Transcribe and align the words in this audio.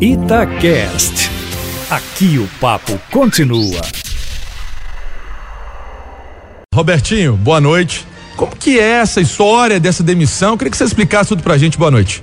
Itacast. 0.00 1.28
Aqui 1.90 2.38
o 2.38 2.46
papo 2.60 2.96
continua. 3.10 3.80
Robertinho, 6.72 7.36
boa 7.36 7.60
noite. 7.60 8.06
Como 8.36 8.54
que 8.54 8.78
é 8.78 9.00
essa 9.00 9.20
história 9.20 9.80
dessa 9.80 10.04
demissão? 10.04 10.52
Eu 10.52 10.56
queria 10.56 10.70
que 10.70 10.76
você 10.76 10.84
explicasse 10.84 11.30
tudo 11.30 11.42
pra 11.42 11.58
gente. 11.58 11.76
Boa 11.76 11.90
noite. 11.90 12.22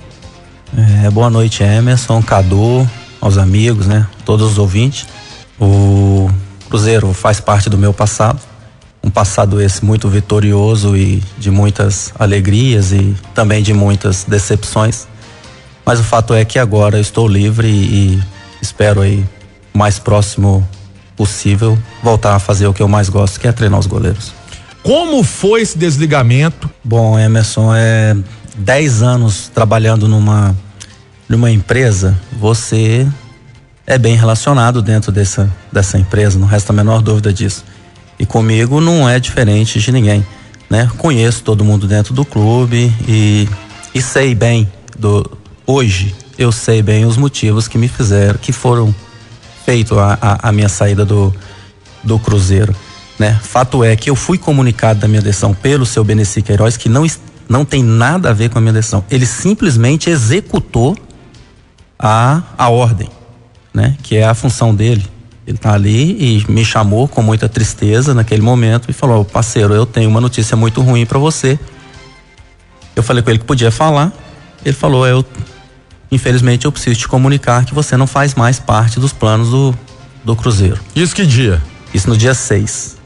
É, 1.04 1.10
boa 1.10 1.28
noite, 1.28 1.62
Emerson, 1.62 2.22
Cadu, 2.22 2.88
aos 3.20 3.36
amigos, 3.36 3.86
né? 3.86 4.06
Todos 4.24 4.52
os 4.52 4.58
ouvintes. 4.58 5.06
O 5.60 6.30
Cruzeiro 6.70 7.12
faz 7.12 7.40
parte 7.40 7.68
do 7.68 7.76
meu 7.76 7.92
passado. 7.92 8.40
Um 9.04 9.10
passado 9.10 9.60
esse 9.60 9.84
muito 9.84 10.08
vitorioso 10.08 10.96
e 10.96 11.22
de 11.36 11.50
muitas 11.50 12.10
alegrias 12.18 12.92
e 12.92 13.14
também 13.34 13.62
de 13.62 13.74
muitas 13.74 14.24
decepções. 14.24 15.06
Mas 15.86 16.00
o 16.00 16.02
fato 16.02 16.34
é 16.34 16.44
que 16.44 16.58
agora 16.58 16.96
eu 16.96 17.00
estou 17.00 17.28
livre 17.28 17.68
e 17.68 18.20
espero 18.60 19.00
aí 19.00 19.24
o 19.72 19.78
mais 19.78 20.00
próximo 20.00 20.68
possível 21.16 21.78
voltar 22.02 22.34
a 22.34 22.40
fazer 22.40 22.66
o 22.66 22.74
que 22.74 22.82
eu 22.82 22.88
mais 22.88 23.08
gosto, 23.08 23.38
que 23.38 23.46
é 23.46 23.52
treinar 23.52 23.78
os 23.78 23.86
goleiros. 23.86 24.32
Como 24.82 25.22
foi 25.22 25.62
esse 25.62 25.78
desligamento? 25.78 26.68
Bom, 26.82 27.16
Emerson, 27.16 27.72
é 27.72 28.16
10 28.56 29.02
anos 29.02 29.48
trabalhando 29.54 30.08
numa 30.08 30.56
numa 31.28 31.50
empresa, 31.50 32.16
você 32.38 33.06
é 33.84 33.98
bem 33.98 34.16
relacionado 34.16 34.80
dentro 34.80 35.10
dessa 35.12 35.52
dessa 35.72 35.98
empresa, 35.98 36.38
não 36.38 36.46
resta 36.46 36.72
a 36.72 36.76
menor 36.76 37.00
dúvida 37.00 37.32
disso. 37.32 37.64
E 38.18 38.26
comigo 38.26 38.80
não 38.80 39.08
é 39.08 39.20
diferente 39.20 39.78
de 39.78 39.92
ninguém, 39.92 40.26
né? 40.68 40.90
Conheço 40.98 41.42
todo 41.42 41.64
mundo 41.64 41.86
dentro 41.86 42.14
do 42.14 42.24
clube 42.24 42.92
e, 43.06 43.48
e 43.94 44.00
sei 44.00 44.34
bem 44.34 44.70
do 44.98 45.28
hoje 45.66 46.14
eu 46.38 46.52
sei 46.52 46.82
bem 46.82 47.04
os 47.04 47.16
motivos 47.16 47.66
que 47.66 47.78
me 47.78 47.88
fizeram, 47.88 48.38
que 48.38 48.52
foram 48.52 48.94
feito 49.64 49.98
a, 49.98 50.18
a, 50.20 50.48
a 50.48 50.52
minha 50.52 50.68
saída 50.68 51.04
do, 51.04 51.34
do 52.04 52.18
Cruzeiro. 52.18 52.74
Né? 53.18 53.38
Fato 53.42 53.82
é 53.82 53.96
que 53.96 54.10
eu 54.10 54.14
fui 54.14 54.36
comunicado 54.36 55.00
da 55.00 55.08
minha 55.08 55.22
decisão 55.22 55.54
pelo 55.54 55.86
seu 55.86 56.04
Beneci 56.04 56.42
Queiroz, 56.42 56.76
que 56.76 56.88
não, 56.88 57.06
não 57.48 57.64
tem 57.64 57.82
nada 57.82 58.30
a 58.30 58.32
ver 58.32 58.50
com 58.50 58.58
a 58.58 58.60
minha 58.60 58.72
decisão. 58.72 59.04
Ele 59.10 59.24
simplesmente 59.24 60.10
executou 60.10 60.96
a, 61.98 62.42
a 62.58 62.68
ordem, 62.68 63.08
né? 63.72 63.96
Que 64.02 64.16
é 64.16 64.26
a 64.26 64.34
função 64.34 64.74
dele. 64.74 65.06
Ele 65.46 65.56
tá 65.56 65.72
ali 65.72 66.38
e 66.38 66.50
me 66.50 66.64
chamou 66.64 67.08
com 67.08 67.22
muita 67.22 67.48
tristeza 67.48 68.12
naquele 68.12 68.42
momento 68.42 68.90
e 68.90 68.92
falou: 68.92 69.24
parceiro, 69.24 69.72
eu 69.72 69.86
tenho 69.86 70.10
uma 70.10 70.20
notícia 70.20 70.56
muito 70.56 70.82
ruim 70.82 71.06
para 71.06 71.18
você. 71.18 71.58
Eu 72.94 73.02
falei 73.02 73.22
com 73.22 73.30
ele 73.30 73.38
que 73.38 73.44
podia 73.44 73.70
falar. 73.70 74.12
Ele 74.64 74.74
falou: 74.74 75.06
eu 75.06 75.24
infelizmente 76.10 76.64
eu 76.64 76.72
preciso 76.72 76.98
te 77.00 77.08
comunicar 77.08 77.64
que 77.64 77.74
você 77.74 77.96
não 77.96 78.06
faz 78.06 78.34
mais 78.34 78.58
parte 78.58 79.00
dos 79.00 79.12
planos 79.12 79.50
do, 79.50 79.74
do 80.24 80.36
Cruzeiro. 80.36 80.78
Isso 80.94 81.14
que 81.14 81.24
dia? 81.24 81.62
Isso 81.92 82.08
no 82.08 82.16
dia 82.16 82.34
6. 82.34 82.96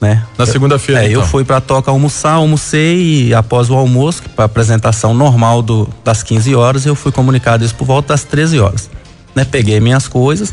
Né? 0.00 0.20
Na 0.36 0.44
segunda-feira. 0.46 1.04
É, 1.04 1.10
então. 1.10 1.22
eu 1.22 1.26
fui 1.28 1.44
pra 1.44 1.60
toca 1.60 1.90
almoçar, 1.90 2.32
almocei 2.32 3.28
e 3.28 3.34
após 3.34 3.70
o 3.70 3.74
almoço, 3.74 4.22
para 4.34 4.44
apresentação 4.44 5.14
normal 5.14 5.62
do, 5.62 5.88
das 6.02 6.24
15 6.24 6.54
horas, 6.56 6.86
eu 6.86 6.96
fui 6.96 7.12
comunicado 7.12 7.64
isso 7.64 7.74
por 7.76 7.84
volta 7.84 8.08
das 8.08 8.24
13 8.24 8.58
horas. 8.58 8.90
Né? 9.34 9.44
Peguei 9.44 9.78
minhas 9.78 10.08
coisas. 10.08 10.52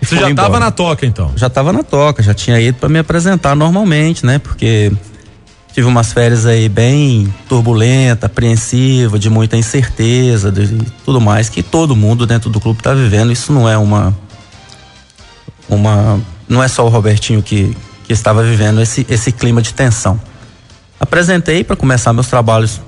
Você 0.00 0.16
já 0.16 0.30
estava 0.30 0.58
na 0.58 0.70
toca 0.70 1.06
então? 1.06 1.32
Já 1.36 1.46
estava 1.46 1.72
na 1.72 1.84
toca, 1.84 2.22
já 2.22 2.34
tinha 2.34 2.58
ido 2.58 2.78
para 2.78 2.88
me 2.88 2.98
apresentar 2.98 3.54
normalmente, 3.54 4.26
né? 4.26 4.38
Porque 4.38 4.90
tive 5.72 5.86
umas 5.86 6.12
férias 6.12 6.44
aí 6.46 6.68
bem 6.68 7.32
turbulenta, 7.48 8.26
apreensiva, 8.26 9.18
de 9.18 9.30
muita 9.30 9.56
incerteza, 9.56 10.52
de 10.52 10.68
tudo 11.04 11.20
mais 11.20 11.48
que 11.48 11.62
todo 11.62 11.96
mundo 11.96 12.26
dentro 12.26 12.50
do 12.50 12.60
clube 12.60 12.80
está 12.80 12.92
vivendo. 12.94 13.32
Isso 13.32 13.52
não 13.52 13.68
é 13.68 13.76
uma 13.76 14.16
uma 15.68 16.20
não 16.48 16.62
é 16.62 16.68
só 16.68 16.84
o 16.84 16.88
Robertinho 16.88 17.42
que 17.42 17.76
que 18.04 18.12
estava 18.12 18.42
vivendo 18.42 18.80
esse 18.80 19.06
esse 19.08 19.32
clima 19.32 19.62
de 19.62 19.72
tensão. 19.72 20.20
Apresentei 21.00 21.64
para 21.64 21.74
começar 21.74 22.12
meus 22.12 22.28
trabalhos 22.28 22.80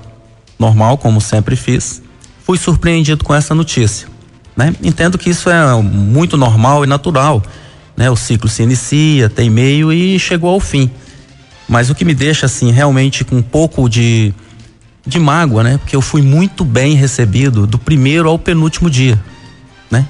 normal, 0.57 0.97
como 0.97 1.19
sempre 1.19 1.55
fiz. 1.55 2.01
Fui 2.45 2.57
surpreendido 2.57 3.23
com 3.23 3.33
essa 3.33 3.55
notícia, 3.55 4.07
né? 4.55 4.73
Entendo 4.83 5.17
que 5.17 5.31
isso 5.31 5.49
é 5.49 5.81
muito 5.81 6.37
normal 6.37 6.83
e 6.83 6.87
natural, 6.87 7.41
né? 7.97 8.09
O 8.11 8.15
ciclo 8.15 8.47
se 8.47 8.61
inicia, 8.61 9.27
tem 9.27 9.49
meio 9.49 9.91
e 9.91 10.19
chegou 10.19 10.51
ao 10.51 10.59
fim. 10.59 10.91
Mas 11.67 11.89
o 11.89 11.95
que 11.95 12.05
me 12.05 12.13
deixa 12.13 12.45
assim 12.45 12.71
realmente 12.71 13.23
com 13.23 13.37
um 13.37 13.41
pouco 13.41 13.89
de 13.89 14.33
de 15.05 15.19
mágoa, 15.19 15.63
né? 15.63 15.77
Porque 15.77 15.95
eu 15.95 16.01
fui 16.01 16.21
muito 16.21 16.65
bem 16.65 16.95
recebido 16.95 17.67
do 17.67 17.77
primeiro 17.77 18.27
ao 18.27 18.39
penúltimo 18.39 18.89
dia, 18.89 19.19
né? 19.89 20.07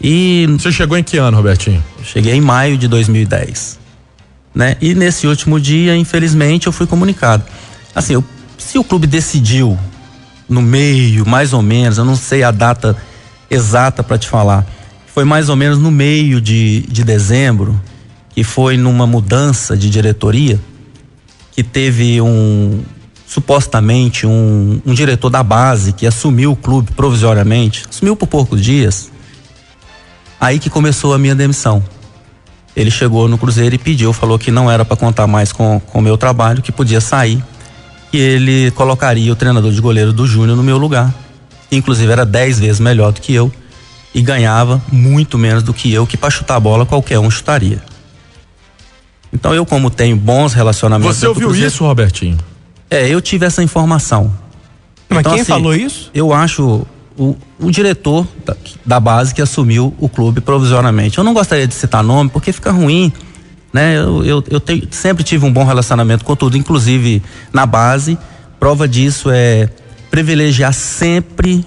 E 0.00 0.46
você 0.58 0.72
chegou 0.72 0.96
em 0.96 1.02
que 1.02 1.18
ano, 1.18 1.36
Robertinho? 1.36 1.84
Cheguei 2.02 2.34
em 2.34 2.40
maio 2.40 2.78
de 2.78 2.88
2010, 2.88 3.78
né? 4.54 4.76
E 4.80 4.94
nesse 4.94 5.26
último 5.26 5.60
dia, 5.60 5.96
infelizmente, 5.96 6.66
eu 6.66 6.72
fui 6.72 6.86
comunicado. 6.86 7.44
Assim, 7.94 8.14
eu, 8.14 8.24
se 8.56 8.78
o 8.78 8.84
clube 8.84 9.06
decidiu 9.06 9.78
no 10.48 10.62
meio, 10.62 11.26
mais 11.26 11.52
ou 11.52 11.60
menos, 11.60 11.98
eu 11.98 12.04
não 12.04 12.16
sei 12.16 12.42
a 12.42 12.50
data 12.50 12.96
exata 13.50 14.02
para 14.02 14.16
te 14.16 14.28
falar, 14.28 14.64
foi 15.06 15.24
mais 15.24 15.48
ou 15.48 15.56
menos 15.56 15.78
no 15.78 15.90
meio 15.90 16.40
de, 16.40 16.82
de 16.88 17.04
dezembro, 17.04 17.78
que 18.30 18.42
foi 18.42 18.76
numa 18.78 19.06
mudança 19.06 19.76
de 19.76 19.90
diretoria 19.90 20.58
que 21.58 21.64
teve 21.64 22.20
um 22.20 22.84
supostamente 23.26 24.24
um, 24.24 24.80
um, 24.86 24.94
diretor 24.94 25.28
da 25.28 25.42
base 25.42 25.92
que 25.92 26.06
assumiu 26.06 26.52
o 26.52 26.56
clube 26.56 26.92
provisoriamente, 26.92 27.82
assumiu 27.90 28.14
por 28.14 28.28
poucos 28.28 28.62
dias. 28.62 29.10
Aí 30.40 30.60
que 30.60 30.70
começou 30.70 31.12
a 31.12 31.18
minha 31.18 31.34
demissão. 31.34 31.82
Ele 32.76 32.92
chegou 32.92 33.26
no 33.26 33.36
Cruzeiro 33.36 33.74
e 33.74 33.78
pediu, 33.78 34.12
falou 34.12 34.38
que 34.38 34.52
não 34.52 34.70
era 34.70 34.84
para 34.84 34.96
contar 34.96 35.26
mais 35.26 35.50
com 35.50 35.82
o 35.92 36.00
meu 36.00 36.16
trabalho, 36.16 36.62
que 36.62 36.70
podia 36.70 37.00
sair, 37.00 37.42
que 38.12 38.16
ele 38.16 38.70
colocaria 38.70 39.32
o 39.32 39.34
treinador 39.34 39.72
de 39.72 39.80
goleiro 39.80 40.12
do 40.12 40.28
Júnior 40.28 40.56
no 40.56 40.62
meu 40.62 40.78
lugar. 40.78 41.12
Inclusive 41.72 42.12
era 42.12 42.24
dez 42.24 42.60
vezes 42.60 42.78
melhor 42.78 43.10
do 43.10 43.20
que 43.20 43.34
eu 43.34 43.50
e 44.14 44.22
ganhava 44.22 44.80
muito 44.92 45.36
menos 45.36 45.64
do 45.64 45.74
que 45.74 45.92
eu, 45.92 46.06
que 46.06 46.16
para 46.16 46.30
chutar 46.30 46.54
a 46.54 46.60
bola 46.60 46.86
qualquer 46.86 47.18
um 47.18 47.28
chutaria. 47.28 47.82
Então 49.38 49.54
eu, 49.54 49.64
como 49.64 49.88
tenho 49.88 50.16
bons 50.16 50.52
relacionamentos. 50.52 51.16
Você 51.16 51.28
ouviu 51.28 51.46
Cruzeiro, 51.46 51.68
isso, 51.68 51.84
Robertinho? 51.84 52.36
É, 52.90 53.08
eu 53.08 53.20
tive 53.20 53.46
essa 53.46 53.62
informação. 53.62 54.34
Mas 55.08 55.20
então, 55.20 55.32
quem 55.32 55.42
assim, 55.42 55.52
falou 55.52 55.74
isso? 55.74 56.10
Eu 56.12 56.32
acho 56.32 56.84
o, 57.16 57.36
o 57.60 57.70
diretor 57.70 58.26
da, 58.44 58.56
da, 58.84 58.98
base 59.00 59.32
que 59.32 59.40
assumiu 59.40 59.94
o 59.98 60.08
clube 60.08 60.40
provisoriamente. 60.40 61.18
Eu 61.18 61.24
não 61.24 61.32
gostaria 61.32 61.68
de 61.68 61.74
citar 61.74 62.02
nome 62.02 62.30
porque 62.30 62.52
fica 62.52 62.72
ruim. 62.72 63.12
Né? 63.72 63.96
Eu, 63.96 64.24
eu, 64.24 64.44
eu 64.50 64.60
tenho, 64.60 64.88
sempre 64.90 65.22
tive 65.22 65.46
um 65.46 65.52
bom 65.52 65.64
relacionamento 65.64 66.24
com 66.24 66.34
tudo, 66.34 66.56
inclusive 66.56 67.22
na 67.52 67.64
base. 67.64 68.18
Prova 68.58 68.88
disso 68.88 69.30
é 69.30 69.68
privilegiar 70.10 70.72
sempre 70.74 71.64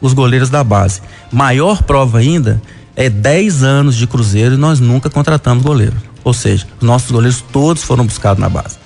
os 0.00 0.12
goleiros 0.12 0.50
da 0.50 0.62
base. 0.62 1.02
Maior 1.32 1.82
prova 1.82 2.18
ainda 2.18 2.62
é 2.94 3.10
10 3.10 3.64
anos 3.64 3.96
de 3.96 4.06
Cruzeiro 4.06 4.54
e 4.54 4.58
nós 4.58 4.78
nunca 4.78 5.10
contratamos 5.10 5.64
goleiro. 5.64 5.96
Ou 6.28 6.34
seja, 6.34 6.66
os 6.78 6.86
nossos 6.86 7.10
goleiros 7.10 7.42
todos 7.50 7.82
foram 7.82 8.04
buscados 8.04 8.38
na 8.38 8.50
base. 8.50 8.76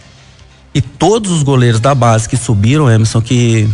E 0.73 0.81
todos 0.81 1.33
os 1.33 1.43
goleiros 1.43 1.81
da 1.81 1.93
base 1.93 2.29
que 2.29 2.37
subiram, 2.37 2.89
Emerson, 2.89 3.21
que 3.21 3.69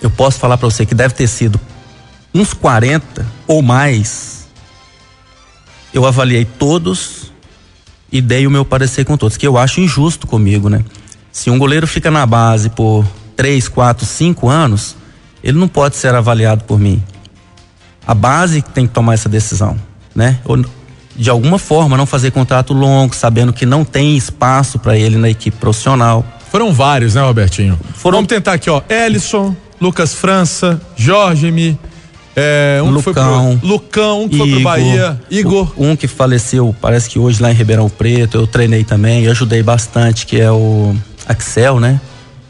eu 0.00 0.08
posso 0.08 0.38
falar 0.38 0.56
para 0.56 0.70
você 0.70 0.86
que 0.86 0.94
deve 0.94 1.14
ter 1.14 1.26
sido 1.26 1.60
uns 2.32 2.54
40 2.54 3.26
ou 3.48 3.60
mais, 3.60 4.46
eu 5.92 6.06
avaliei 6.06 6.44
todos 6.44 7.32
e 8.12 8.20
dei 8.20 8.46
o 8.46 8.50
meu 8.52 8.64
parecer 8.64 9.04
com 9.04 9.16
todos, 9.16 9.36
que 9.36 9.48
eu 9.48 9.58
acho 9.58 9.80
injusto 9.80 10.24
comigo, 10.24 10.68
né? 10.68 10.84
Se 11.32 11.50
um 11.50 11.58
goleiro 11.58 11.88
fica 11.88 12.08
na 12.08 12.24
base 12.24 12.70
por 12.70 13.04
3, 13.34 13.66
4, 13.66 14.06
5 14.06 14.48
anos, 14.48 14.94
ele 15.42 15.58
não 15.58 15.66
pode 15.66 15.96
ser 15.96 16.14
avaliado 16.14 16.62
por 16.62 16.78
mim. 16.78 17.02
A 18.06 18.14
base 18.14 18.62
tem 18.62 18.86
que 18.86 18.94
tomar 18.94 19.14
essa 19.14 19.28
decisão, 19.28 19.76
né? 20.14 20.38
De 21.16 21.30
alguma 21.30 21.58
forma 21.58 21.96
não 21.96 22.06
fazer 22.06 22.30
contrato 22.30 22.72
longo, 22.72 23.14
sabendo 23.14 23.52
que 23.52 23.64
não 23.64 23.84
tem 23.84 24.16
espaço 24.16 24.78
para 24.78 24.96
ele 24.96 25.16
na 25.16 25.30
equipe 25.30 25.56
profissional. 25.56 26.24
Foram 26.50 26.72
vários, 26.72 27.14
né, 27.14 27.22
Robertinho? 27.22 27.78
Foram... 27.94 28.18
Vamos 28.18 28.28
tentar 28.28 28.54
aqui, 28.54 28.70
ó. 28.70 28.82
Ellison, 28.88 29.54
Lucas 29.80 30.14
França, 30.14 30.80
Jorge 30.96 31.50
Mi, 31.50 31.78
é, 32.36 32.80
um 32.82 32.90
Lucão, 32.90 32.98
que 32.98 33.02
foi 33.02 33.58
pro, 33.58 33.68
Lucão, 33.68 34.22
um 34.24 34.28
que 34.28 34.34
Igor, 34.34 34.46
foi 34.46 34.54
pro 34.54 34.64
Bahia, 34.64 35.20
Igor. 35.30 35.72
Um 35.76 35.94
que 35.94 36.08
faleceu, 36.08 36.74
parece 36.80 37.08
que 37.08 37.18
hoje 37.18 37.40
lá 37.40 37.50
em 37.50 37.54
Ribeirão 37.54 37.88
Preto, 37.88 38.38
eu 38.38 38.46
treinei 38.46 38.82
também, 38.82 39.24
eu 39.24 39.30
ajudei 39.30 39.62
bastante, 39.62 40.26
que 40.26 40.40
é 40.40 40.50
o 40.50 40.94
Axel, 41.28 41.78
né? 41.78 42.00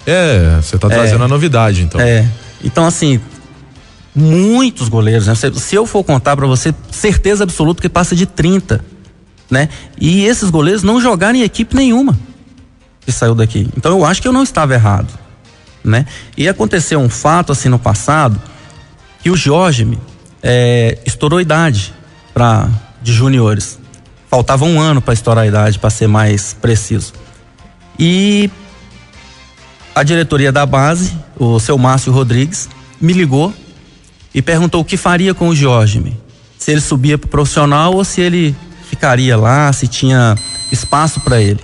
É, 0.07 0.59
você 0.61 0.79
tá 0.79 0.89
trazendo 0.89 1.23
é, 1.23 1.25
a 1.25 1.29
novidade, 1.29 1.83
então. 1.83 2.01
É. 2.01 2.27
Então, 2.63 2.87
assim, 2.87 3.21
muitos 4.15 4.89
goleiros, 4.89 5.27
né? 5.27 5.35
Se 5.35 5.75
eu 5.75 5.87
for 5.87 6.05
contar 6.05 6.37
para 6.37 6.47
você, 6.47 6.73
certeza 6.91 7.45
absoluta 7.45 7.83
que 7.83 7.89
passa 7.89 8.15
de 8.15 8.27
30, 8.27 8.85
né? 9.51 9.69
E 10.01 10.25
esses 10.25 10.51
goleiros 10.51 10.83
não 10.83 11.01
jogaram 11.01 11.39
em 11.39 11.43
equipe 11.43 11.75
nenhuma 11.75 12.17
que 13.05 13.13
saiu 13.13 13.35
daqui. 13.35 13.69
Então 13.77 13.93
eu 13.93 14.05
acho 14.05 14.23
que 14.23 14.29
eu 14.29 14.33
não 14.33 14.43
estava 14.43 14.75
errado, 14.75 15.09
né? 15.83 16.07
E 16.37 16.49
aconteceu 16.49 17.01
um 17.01 17.09
fato 17.09 17.53
assim 17.53 17.69
no 17.69 17.79
passado 17.79 18.41
que 19.23 19.31
o 19.31 19.37
Jorge 19.37 19.99
é, 20.43 20.99
estourou 21.05 21.41
idade 21.41 21.93
para 22.33 22.69
de 23.03 23.13
juniores. 23.13 23.79
Faltava 24.31 24.65
um 24.65 24.81
ano 24.81 25.01
para 25.01 25.15
estourar 25.15 25.45
a 25.45 25.47
idade, 25.47 25.79
para 25.79 25.91
ser 25.91 26.09
mais 26.09 26.55
preciso. 26.55 27.13
E 27.99 28.51
a 29.95 30.03
diretoria 30.03 30.51
da 30.51 30.67
base, 30.67 31.17
o 31.37 31.61
seu 31.61 31.79
Márcio 31.79 32.13
Rodrigues, 32.13 32.69
me 33.01 33.13
ligou 33.13 33.55
e 34.35 34.43
perguntou 34.43 34.81
o 34.81 34.85
que 34.85 34.97
faria 34.97 35.33
com 35.33 35.49
o 35.49 35.55
Jorge. 35.55 36.03
Se 36.59 36.73
ele 36.73 36.81
subia 36.81 37.17
para 37.17 37.27
o 37.27 37.31
profissional 37.31 37.95
ou 37.95 38.05
se 38.05 38.21
ele 38.21 38.55
ficaria 38.89 39.37
lá, 39.37 39.73
se 39.73 39.87
tinha 39.87 40.37
espaço 40.73 41.21
para 41.21 41.41
ele. 41.41 41.61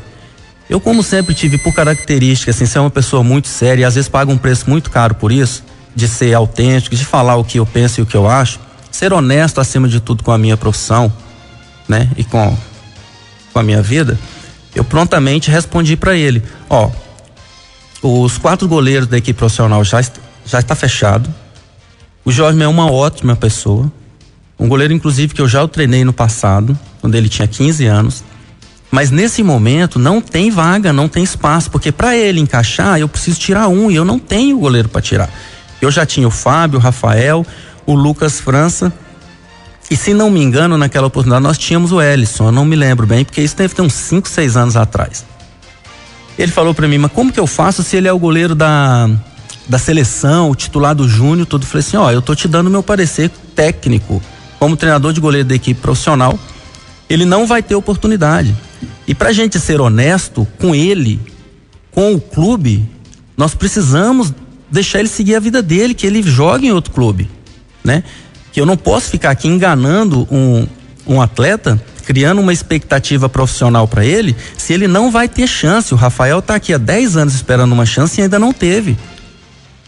Eu, 0.68 0.78
como 0.78 1.02
sempre, 1.02 1.34
tive 1.34 1.58
por 1.58 1.74
característica, 1.74 2.52
assim, 2.52 2.64
ser 2.64 2.78
uma 2.78 2.90
pessoa 2.90 3.24
muito 3.24 3.48
séria 3.48 3.82
e 3.82 3.84
às 3.84 3.96
vezes 3.96 4.08
pago 4.08 4.30
um 4.30 4.38
preço 4.38 4.70
muito 4.70 4.88
caro 4.88 5.16
por 5.16 5.32
isso, 5.32 5.64
de 5.96 6.06
ser 6.06 6.32
autêntico, 6.32 6.94
de 6.94 7.04
falar 7.04 7.36
o 7.36 7.44
que 7.44 7.58
eu 7.58 7.66
penso 7.66 8.00
e 8.00 8.02
o 8.02 8.06
que 8.06 8.16
eu 8.16 8.28
acho, 8.28 8.60
ser 8.90 9.12
honesto 9.12 9.60
acima 9.60 9.88
de 9.88 9.98
tudo 9.98 10.22
com 10.22 10.30
a 10.30 10.38
minha 10.38 10.56
profissão, 10.56 11.12
né? 11.88 12.08
E 12.16 12.22
com, 12.22 12.56
com 13.52 13.58
a 13.58 13.62
minha 13.64 13.82
vida, 13.82 14.16
eu 14.74 14.84
prontamente 14.84 15.50
respondi 15.50 15.96
para 15.96 16.16
ele: 16.16 16.40
Ó, 16.68 16.88
os 18.02 18.38
quatro 18.38 18.68
goleiros 18.68 19.08
da 19.08 19.18
equipe 19.18 19.38
profissional 19.38 19.82
já, 19.82 20.00
já 20.44 20.60
está 20.60 20.76
fechado. 20.76 21.32
O 22.24 22.30
Jorge 22.30 22.62
é 22.62 22.68
uma 22.68 22.90
ótima 22.90 23.34
pessoa. 23.34 23.90
Um 24.58 24.68
goleiro, 24.68 24.92
inclusive, 24.92 25.34
que 25.34 25.40
eu 25.40 25.48
já 25.48 25.62
o 25.62 25.68
treinei 25.68 26.04
no 26.04 26.12
passado, 26.12 26.78
quando 27.00 27.14
ele 27.14 27.28
tinha 27.28 27.48
15 27.48 27.86
anos. 27.86 28.24
Mas 28.90 29.10
nesse 29.10 29.42
momento 29.42 29.98
não 29.98 30.20
tem 30.20 30.50
vaga, 30.50 30.92
não 30.92 31.08
tem 31.08 31.22
espaço, 31.22 31.70
porque 31.70 31.92
para 31.92 32.16
ele 32.16 32.40
encaixar 32.40 32.98
eu 32.98 33.08
preciso 33.08 33.38
tirar 33.38 33.68
um 33.68 33.90
e 33.90 33.96
eu 33.96 34.04
não 34.04 34.18
tenho 34.18 34.58
goleiro 34.58 34.88
para 34.88 35.00
tirar. 35.00 35.30
Eu 35.80 35.90
já 35.90 36.04
tinha 36.04 36.26
o 36.26 36.30
Fábio, 36.30 36.78
o 36.78 36.82
Rafael, 36.82 37.46
o 37.86 37.94
Lucas 37.94 38.40
França. 38.40 38.92
E 39.90 39.96
se 39.96 40.12
não 40.12 40.28
me 40.28 40.42
engano, 40.42 40.76
naquela 40.76 41.06
oportunidade 41.06 41.42
nós 41.42 41.56
tínhamos 41.56 41.90
o 41.92 42.02
Ellison, 42.02 42.46
eu 42.46 42.52
não 42.52 42.64
me 42.64 42.76
lembro 42.76 43.06
bem, 43.06 43.24
porque 43.24 43.40
isso 43.40 43.56
deve 43.56 43.74
ter 43.74 43.82
uns 43.82 43.94
5, 43.94 44.28
6 44.28 44.56
anos 44.56 44.76
atrás. 44.76 45.24
Ele 46.38 46.52
falou 46.52 46.74
para 46.74 46.86
mim, 46.86 46.98
mas 46.98 47.12
como 47.12 47.32
que 47.32 47.40
eu 47.40 47.46
faço 47.46 47.82
se 47.82 47.96
ele 47.96 48.08
é 48.08 48.12
o 48.12 48.18
goleiro 48.18 48.54
da, 48.54 49.08
da 49.70 49.78
seleção, 49.78 50.50
o 50.50 50.54
titular 50.56 50.96
do 50.96 51.08
Júnior, 51.08 51.46
tudo? 51.46 51.64
Falei 51.64 51.86
assim, 51.86 51.96
ó, 51.96 52.10
eu 52.10 52.20
tô 52.20 52.34
te 52.34 52.48
dando 52.48 52.68
meu 52.68 52.82
parecer 52.82 53.30
técnico, 53.54 54.20
como 54.58 54.76
treinador 54.76 55.12
de 55.12 55.20
goleiro 55.20 55.46
da 55.46 55.54
equipe 55.54 55.80
profissional, 55.80 56.36
ele 57.08 57.24
não 57.24 57.46
vai 57.46 57.62
ter 57.62 57.76
oportunidade. 57.76 58.52
E 59.06 59.14
pra 59.14 59.32
gente 59.32 59.60
ser 59.60 59.80
honesto 59.80 60.46
com 60.58 60.74
ele, 60.74 61.20
com 61.92 62.12
o 62.12 62.20
clube, 62.20 62.84
nós 63.36 63.54
precisamos 63.54 64.34
deixar 64.68 64.98
ele 64.98 65.08
seguir 65.08 65.36
a 65.36 65.40
vida 65.40 65.62
dele, 65.62 65.94
que 65.94 66.04
ele 66.04 66.20
jogue 66.20 66.66
em 66.66 66.72
outro 66.72 66.92
clube, 66.92 67.30
né? 67.84 68.02
Que 68.52 68.60
eu 68.60 68.66
não 68.66 68.76
posso 68.76 69.08
ficar 69.08 69.30
aqui 69.30 69.46
enganando 69.46 70.26
um, 70.32 70.66
um 71.06 71.22
atleta, 71.22 71.80
criando 72.04 72.40
uma 72.40 72.52
expectativa 72.52 73.28
profissional 73.28 73.86
para 73.86 74.04
ele, 74.04 74.34
se 74.56 74.72
ele 74.72 74.88
não 74.88 75.12
vai 75.12 75.28
ter 75.28 75.46
chance. 75.46 75.94
O 75.94 75.96
Rafael 75.96 76.40
está 76.40 76.56
aqui 76.56 76.74
há 76.74 76.78
10 76.78 77.16
anos 77.16 77.34
esperando 77.34 77.72
uma 77.72 77.86
chance 77.86 78.20
e 78.20 78.24
ainda 78.24 78.36
não 78.36 78.52
teve. 78.52 78.98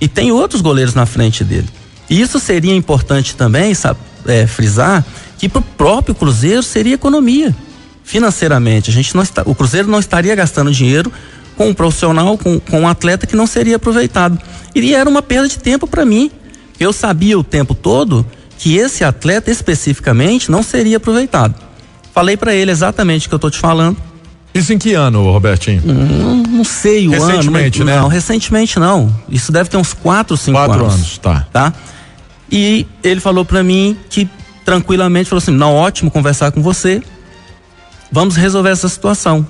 E 0.03 0.09
tem 0.09 0.33
outros 0.33 0.61
goleiros 0.61 0.97
na 0.97 1.07
frente 1.07 1.45
dele. 1.45 1.69
E 2.11 2.21
isso 2.21 2.41
seria 2.41 2.75
importante 2.75 3.37
também, 3.37 3.73
sabe, 3.73 4.01
é, 4.27 4.49
frisar, 4.49 5.07
que 5.39 5.49
para 5.49 5.61
o 5.61 5.63
próprio 5.63 6.13
Cruzeiro 6.13 6.61
seria 6.61 6.95
economia 6.95 7.55
financeiramente. 8.03 8.91
A 8.91 8.93
gente 8.93 9.15
não 9.15 9.23
está, 9.23 9.43
o 9.47 9.55
Cruzeiro 9.55 9.87
não 9.87 10.01
estaria 10.01 10.35
gastando 10.35 10.73
dinheiro 10.73 11.13
com 11.57 11.69
um 11.69 11.75
profissional, 11.75 12.37
com, 12.37 12.59
com 12.59 12.81
um 12.81 12.89
atleta 12.89 13.29
que 13.29 13.37
não 13.37 13.47
seria 13.47 13.77
aproveitado. 13.77 14.37
E 14.75 14.93
era 14.93 15.09
uma 15.09 15.23
perda 15.23 15.47
de 15.47 15.61
tempo 15.61 15.87
para 15.87 16.05
mim. 16.05 16.33
Eu 16.81 16.93
sabia 16.93 17.39
o 17.39 17.45
tempo 17.45 17.73
todo 17.73 18.27
que 18.59 18.77
esse 18.77 19.05
atleta 19.05 19.53
especificamente 19.53 20.51
não 20.51 20.65
seria 20.65 20.97
aproveitado. 20.97 21.55
Falei 22.13 22.37
para 22.37 22.53
ele 22.53 22.73
exatamente 22.73 23.27
o 23.27 23.29
que 23.29 23.37
eu 23.37 23.39
tô 23.39 23.49
te 23.49 23.59
falando. 23.59 23.97
Isso 24.55 24.73
em 24.73 24.79
que 24.79 24.93
ano, 24.93 25.31
Robertinho? 25.31 25.83
Não, 25.85 26.37
não 26.37 26.65
sei 26.65 27.09
o 27.09 27.13
recentemente, 27.13 27.81
ano. 27.81 27.91
né? 27.91 28.01
Não, 28.01 28.09
recentemente 28.09 28.79
não. 28.79 29.15
Isso 29.29 29.51
deve 29.51 29.71
ter 29.71 29.79
uns 29.79 29.95
4, 29.95 30.37
5 30.37 30.59
anos. 30.59 30.77
4 30.77 30.87
anos, 30.87 31.19
tá. 31.19 31.47
Tá? 31.53 31.73
E 32.51 32.87
ele 33.03 33.21
falou 33.21 33.45
para 33.45 33.63
mim 33.63 33.97
que 34.11 34.29
tranquilamente 34.65 35.31
falou 35.31 35.39
assim: 35.39 35.53
"Não, 35.53 35.75
ótimo 35.75 36.11
conversar 36.11 36.53
com 36.53 36.63
você. 36.63 37.03
Vamos 38.11 38.37
resolver 38.37 38.71
essa 38.71 38.89
situação". 38.89 39.47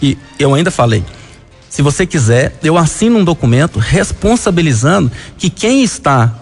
E 0.00 0.16
eu 0.38 0.54
ainda 0.54 0.70
falei: 0.70 1.04
se 1.68 1.82
você 1.82 2.06
quiser, 2.06 2.58
eu 2.62 2.78
assino 2.78 3.18
um 3.18 3.24
documento 3.24 3.78
responsabilizando 3.78 5.12
que 5.36 5.50
quem 5.50 5.82
está 5.82 6.32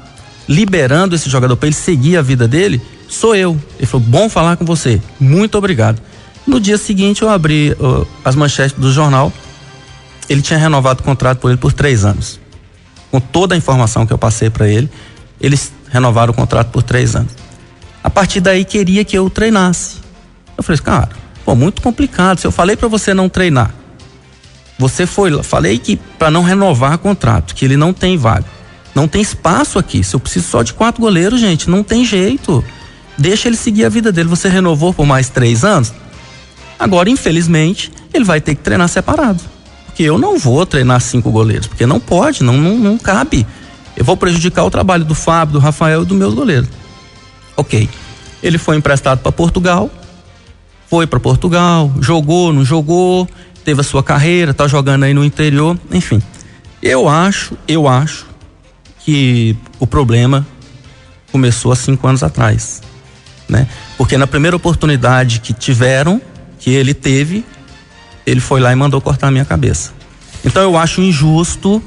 liberando 0.48 1.14
esse 1.14 1.28
jogador 1.28 1.56
para 1.56 1.66
ele 1.68 1.76
seguir 1.76 2.16
a 2.16 2.22
vida 2.22 2.46
dele 2.46 2.80
sou 3.08 3.34
eu. 3.34 3.58
Ele 3.76 3.86
falou: 3.86 4.06
bom 4.06 4.28
falar 4.28 4.56
com 4.56 4.64
você, 4.64 5.00
muito 5.18 5.58
obrigado. 5.58 6.00
No 6.50 6.58
dia 6.58 6.76
seguinte, 6.76 7.22
eu 7.22 7.30
abri 7.30 7.76
uh, 7.78 8.04
as 8.24 8.34
manchetes 8.34 8.76
do 8.76 8.92
jornal. 8.92 9.32
Ele 10.28 10.42
tinha 10.42 10.58
renovado 10.58 11.00
o 11.00 11.04
contrato 11.04 11.38
por 11.38 11.48
ele 11.48 11.56
por 11.56 11.72
três 11.72 12.04
anos. 12.04 12.40
Com 13.08 13.20
toda 13.20 13.54
a 13.54 13.56
informação 13.56 14.04
que 14.04 14.12
eu 14.12 14.18
passei 14.18 14.50
para 14.50 14.66
ele, 14.66 14.90
eles 15.40 15.72
renovaram 15.88 16.32
o 16.32 16.34
contrato 16.34 16.72
por 16.72 16.82
três 16.82 17.14
anos. 17.14 17.30
A 18.02 18.10
partir 18.10 18.40
daí, 18.40 18.64
queria 18.64 19.04
que 19.04 19.16
eu 19.16 19.30
treinasse. 19.30 19.98
Eu 20.58 20.64
falei: 20.64 20.80
cara, 20.80 21.10
pô, 21.44 21.54
muito 21.54 21.80
complicado. 21.82 22.40
Se 22.40 22.48
eu 22.48 22.50
falei 22.50 22.74
para 22.74 22.88
você 22.88 23.14
não 23.14 23.28
treinar, 23.28 23.72
você 24.76 25.06
foi 25.06 25.30
lá, 25.30 25.44
falei 25.44 25.78
que 25.78 25.94
para 26.18 26.32
não 26.32 26.42
renovar 26.42 26.98
contrato, 26.98 27.54
que 27.54 27.64
ele 27.64 27.76
não 27.76 27.92
tem 27.92 28.16
vaga. 28.16 28.46
Não 28.92 29.06
tem 29.06 29.22
espaço 29.22 29.78
aqui. 29.78 30.02
Se 30.02 30.16
eu 30.16 30.20
preciso 30.20 30.48
só 30.48 30.64
de 30.64 30.74
quatro 30.74 31.00
goleiros, 31.00 31.38
gente, 31.38 31.70
não 31.70 31.84
tem 31.84 32.04
jeito. 32.04 32.64
Deixa 33.16 33.46
ele 33.46 33.56
seguir 33.56 33.84
a 33.84 33.88
vida 33.88 34.10
dele. 34.10 34.28
Você 34.28 34.48
renovou 34.48 34.92
por 34.92 35.06
mais 35.06 35.28
três 35.28 35.64
anos? 35.64 35.92
Agora, 36.80 37.10
infelizmente, 37.10 37.92
ele 38.14 38.24
vai 38.24 38.40
ter 38.40 38.54
que 38.54 38.62
treinar 38.62 38.88
separado. 38.88 39.42
Porque 39.84 40.02
eu 40.02 40.16
não 40.16 40.38
vou 40.38 40.64
treinar 40.64 40.98
cinco 41.02 41.30
goleiros, 41.30 41.66
porque 41.66 41.84
não 41.84 42.00
pode, 42.00 42.42
não, 42.42 42.56
não, 42.56 42.78
não 42.78 42.96
cabe. 42.96 43.46
Eu 43.94 44.02
vou 44.02 44.16
prejudicar 44.16 44.64
o 44.64 44.70
trabalho 44.70 45.04
do 45.04 45.14
Fábio, 45.14 45.52
do 45.52 45.58
Rafael 45.58 46.02
e 46.02 46.06
do 46.06 46.14
meu 46.14 46.32
goleiro. 46.32 46.66
Ok. 47.54 47.86
Ele 48.42 48.56
foi 48.56 48.76
emprestado 48.76 49.18
para 49.18 49.30
Portugal, 49.30 49.90
foi 50.86 51.06
para 51.06 51.20
Portugal, 51.20 51.92
jogou, 52.00 52.50
não 52.50 52.64
jogou, 52.64 53.28
teve 53.62 53.82
a 53.82 53.84
sua 53.84 54.02
carreira, 54.02 54.54
tá 54.54 54.66
jogando 54.66 55.04
aí 55.04 55.12
no 55.12 55.22
interior, 55.22 55.78
enfim. 55.92 56.22
Eu 56.82 57.06
acho, 57.06 57.58
eu 57.68 57.86
acho 57.86 58.26
que 59.00 59.54
o 59.78 59.86
problema 59.86 60.46
começou 61.30 61.72
há 61.72 61.76
cinco 61.76 62.08
anos 62.08 62.22
atrás, 62.22 62.80
né? 63.46 63.68
Porque 63.98 64.16
na 64.16 64.26
primeira 64.26 64.56
oportunidade 64.56 65.40
que 65.40 65.52
tiveram, 65.52 66.22
que 66.60 66.70
ele 66.70 66.94
teve, 66.94 67.44
ele 68.26 68.40
foi 68.40 68.60
lá 68.60 68.70
e 68.72 68.76
mandou 68.76 69.00
cortar 69.00 69.28
a 69.28 69.30
minha 69.30 69.44
cabeça. 69.44 69.92
Então 70.44 70.62
eu 70.62 70.76
acho 70.76 71.00
injusto 71.00 71.82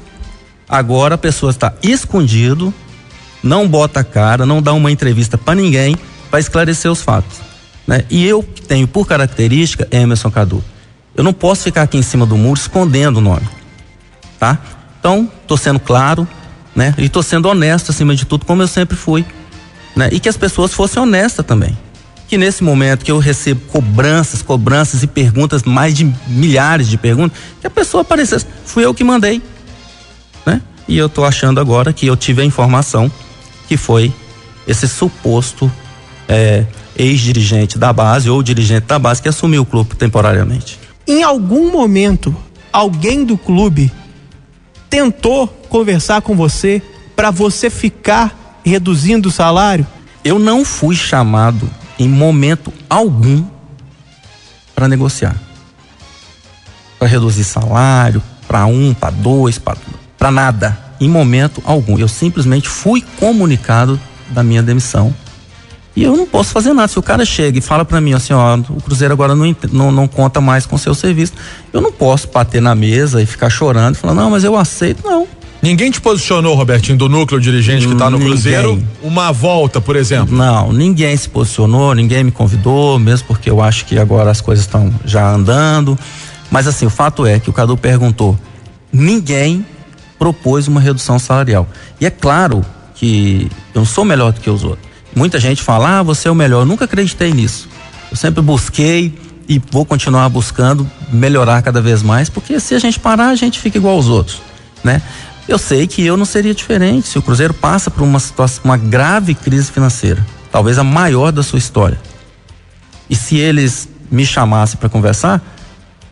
agora 0.68 1.14
a 1.14 1.18
pessoa 1.18 1.50
está 1.50 1.72
escondido, 1.82 2.72
não 3.42 3.68
bota 3.68 4.00
a 4.00 4.04
cara, 4.04 4.44
não 4.44 4.60
dá 4.60 4.72
uma 4.72 4.90
entrevista 4.90 5.38
para 5.38 5.54
ninguém 5.54 5.96
para 6.30 6.40
esclarecer 6.40 6.90
os 6.90 7.02
fatos, 7.02 7.38
né? 7.86 8.04
E 8.10 8.26
eu 8.26 8.42
tenho 8.42 8.88
por 8.88 9.06
característica 9.06 9.86
Emerson 9.90 10.30
Cadu, 10.30 10.64
eu 11.14 11.22
não 11.22 11.32
posso 11.32 11.62
ficar 11.62 11.82
aqui 11.82 11.96
em 11.96 12.02
cima 12.02 12.26
do 12.26 12.36
muro 12.36 12.58
escondendo 12.58 13.18
o 13.18 13.20
nome, 13.20 13.48
tá? 14.38 14.58
Então, 14.98 15.30
tô 15.46 15.56
sendo 15.56 15.78
claro, 15.78 16.26
né? 16.74 16.94
E 16.98 17.08
tô 17.08 17.22
sendo 17.22 17.48
honesto 17.48 17.90
acima 17.90 18.16
de 18.16 18.24
tudo, 18.24 18.46
como 18.46 18.62
eu 18.62 18.68
sempre 18.68 18.96
fui, 18.96 19.24
né? 19.94 20.08
E 20.10 20.18
que 20.18 20.28
as 20.28 20.36
pessoas 20.36 20.72
fossem 20.72 21.02
honestas 21.02 21.44
também. 21.44 21.76
Que 22.34 22.38
nesse 22.38 22.64
momento 22.64 23.04
que 23.04 23.12
eu 23.12 23.20
recebo 23.20 23.60
cobranças, 23.68 24.42
cobranças 24.42 25.04
e 25.04 25.06
perguntas, 25.06 25.62
mais 25.62 25.94
de 25.94 26.12
milhares 26.26 26.88
de 26.88 26.98
perguntas, 26.98 27.38
que 27.60 27.66
a 27.68 27.70
pessoa 27.70 28.00
aparecesse, 28.00 28.44
fui 28.64 28.84
eu 28.84 28.92
que 28.92 29.04
mandei, 29.04 29.40
né? 30.44 30.60
E 30.88 30.98
eu 30.98 31.08
tô 31.08 31.24
achando 31.24 31.60
agora 31.60 31.92
que 31.92 32.08
eu 32.08 32.16
tive 32.16 32.42
a 32.42 32.44
informação 32.44 33.08
que 33.68 33.76
foi 33.76 34.12
esse 34.66 34.88
suposto 34.88 35.70
é, 36.26 36.64
ex-dirigente 36.98 37.78
da 37.78 37.92
base 37.92 38.28
ou 38.28 38.42
dirigente 38.42 38.86
da 38.88 38.98
base 38.98 39.22
que 39.22 39.28
assumiu 39.28 39.62
o 39.62 39.64
clube 39.64 39.94
temporariamente. 39.94 40.76
Em 41.06 41.22
algum 41.22 41.70
momento, 41.70 42.34
alguém 42.72 43.24
do 43.24 43.38
clube 43.38 43.92
tentou 44.90 45.46
conversar 45.68 46.20
com 46.20 46.34
você 46.34 46.82
para 47.14 47.30
você 47.30 47.70
ficar 47.70 48.58
reduzindo 48.64 49.28
o 49.28 49.32
salário? 49.32 49.86
Eu 50.24 50.40
não 50.40 50.64
fui 50.64 50.96
chamado 50.96 51.70
em 51.98 52.08
momento 52.08 52.72
algum 52.88 53.44
para 54.74 54.88
negociar. 54.88 55.36
Para 56.98 57.08
reduzir 57.08 57.44
salário, 57.44 58.22
para 58.48 58.66
um, 58.66 58.94
para 58.94 59.10
dois, 59.10 59.58
para 59.58 60.30
nada. 60.30 60.78
Em 61.00 61.08
momento 61.08 61.62
algum. 61.64 61.98
Eu 61.98 62.08
simplesmente 62.08 62.68
fui 62.68 63.04
comunicado 63.18 64.00
da 64.30 64.42
minha 64.42 64.62
demissão. 64.62 65.14
E 65.96 66.02
eu 66.02 66.16
não 66.16 66.26
posso 66.26 66.50
fazer 66.50 66.72
nada. 66.72 66.88
Se 66.88 66.98
o 66.98 67.02
cara 67.02 67.24
chega 67.24 67.58
e 67.58 67.60
fala 67.60 67.84
para 67.84 68.00
mim 68.00 68.14
assim, 68.14 68.32
ó, 68.32 68.56
o 68.56 68.82
Cruzeiro 68.82 69.14
agora 69.14 69.34
não, 69.34 69.54
não, 69.72 69.92
não 69.92 70.08
conta 70.08 70.40
mais 70.40 70.66
com 70.66 70.76
seu 70.76 70.94
serviço, 70.94 71.34
eu 71.72 71.80
não 71.80 71.92
posso 71.92 72.28
bater 72.28 72.60
na 72.60 72.74
mesa 72.74 73.22
e 73.22 73.26
ficar 73.26 73.48
chorando 73.48 73.96
falar, 73.96 74.14
não, 74.14 74.30
mas 74.30 74.42
eu 74.42 74.56
aceito. 74.56 75.06
Não, 75.06 75.26
Ninguém 75.64 75.90
te 75.90 75.98
posicionou, 75.98 76.54
Robertinho, 76.54 76.98
do 76.98 77.08
núcleo 77.08 77.40
dirigente 77.40 77.86
que 77.86 77.94
está 77.94 78.10
no 78.10 78.18
Ninguém. 78.18 78.32
Cruzeiro, 78.32 78.86
uma 79.02 79.32
volta, 79.32 79.80
por 79.80 79.96
exemplo? 79.96 80.36
Não, 80.36 80.70
ninguém 80.70 81.16
se 81.16 81.26
posicionou, 81.26 81.94
ninguém 81.94 82.22
me 82.22 82.30
convidou, 82.30 82.98
mesmo 82.98 83.26
porque 83.28 83.48
eu 83.48 83.62
acho 83.62 83.86
que 83.86 83.98
agora 83.98 84.30
as 84.30 84.42
coisas 84.42 84.66
estão 84.66 84.92
já 85.06 85.26
andando. 85.26 85.98
Mas 86.50 86.66
assim, 86.66 86.84
o 86.84 86.90
fato 86.90 87.24
é 87.24 87.40
que 87.40 87.48
o 87.48 87.52
Cadu 87.54 87.78
perguntou, 87.78 88.38
ninguém 88.92 89.64
propôs 90.18 90.68
uma 90.68 90.82
redução 90.82 91.18
salarial. 91.18 91.66
E 91.98 92.04
é 92.04 92.10
claro 92.10 92.62
que 92.94 93.50
eu 93.74 93.78
não 93.80 93.86
sou 93.86 94.04
melhor 94.04 94.34
do 94.34 94.42
que 94.42 94.50
os 94.50 94.64
outros. 94.64 94.86
Muita 95.16 95.40
gente 95.40 95.62
fala, 95.62 96.00
ah, 96.00 96.02
você 96.02 96.28
é 96.28 96.30
o 96.30 96.34
melhor. 96.34 96.60
Eu 96.60 96.66
nunca 96.66 96.84
acreditei 96.84 97.32
nisso. 97.32 97.70
Eu 98.10 98.18
sempre 98.18 98.42
busquei 98.42 99.18
e 99.48 99.58
vou 99.70 99.86
continuar 99.86 100.28
buscando 100.28 100.86
melhorar 101.10 101.62
cada 101.62 101.80
vez 101.80 102.02
mais, 102.02 102.28
porque 102.28 102.60
se 102.60 102.74
a 102.74 102.78
gente 102.78 103.00
parar, 103.00 103.30
a 103.30 103.34
gente 103.34 103.58
fica 103.58 103.78
igual 103.78 103.94
aos 103.94 104.08
outros, 104.08 104.42
né? 104.84 105.00
Eu 105.46 105.58
sei 105.58 105.86
que 105.86 106.04
eu 106.04 106.16
não 106.16 106.24
seria 106.24 106.54
diferente 106.54 107.08
se 107.08 107.18
o 107.18 107.22
Cruzeiro 107.22 107.52
passa 107.52 107.90
por 107.90 108.02
uma 108.02 108.18
situação, 108.18 108.62
uma 108.64 108.76
grave 108.76 109.34
crise 109.34 109.70
financeira, 109.70 110.24
talvez 110.50 110.78
a 110.78 110.84
maior 110.84 111.30
da 111.30 111.42
sua 111.42 111.58
história. 111.58 112.00
E 113.08 113.14
se 113.14 113.36
eles 113.36 113.88
me 114.10 114.24
chamassem 114.24 114.78
para 114.78 114.88
conversar, 114.88 115.42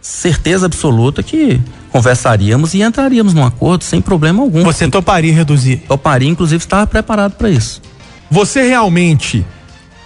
certeza 0.00 0.66
absoluta 0.66 1.22
que 1.22 1.60
conversaríamos 1.90 2.74
e 2.74 2.82
entraríamos 2.82 3.32
num 3.32 3.44
acordo 3.44 3.84
sem 3.84 4.00
problema 4.00 4.42
algum. 4.42 4.62
Você 4.64 4.88
toparia 4.88 5.32
reduzir? 5.32 5.78
toparia, 5.88 6.28
inclusive, 6.28 6.62
estava 6.62 6.86
preparado 6.86 7.32
para 7.32 7.48
isso. 7.48 7.80
Você 8.30 8.62
realmente 8.66 9.46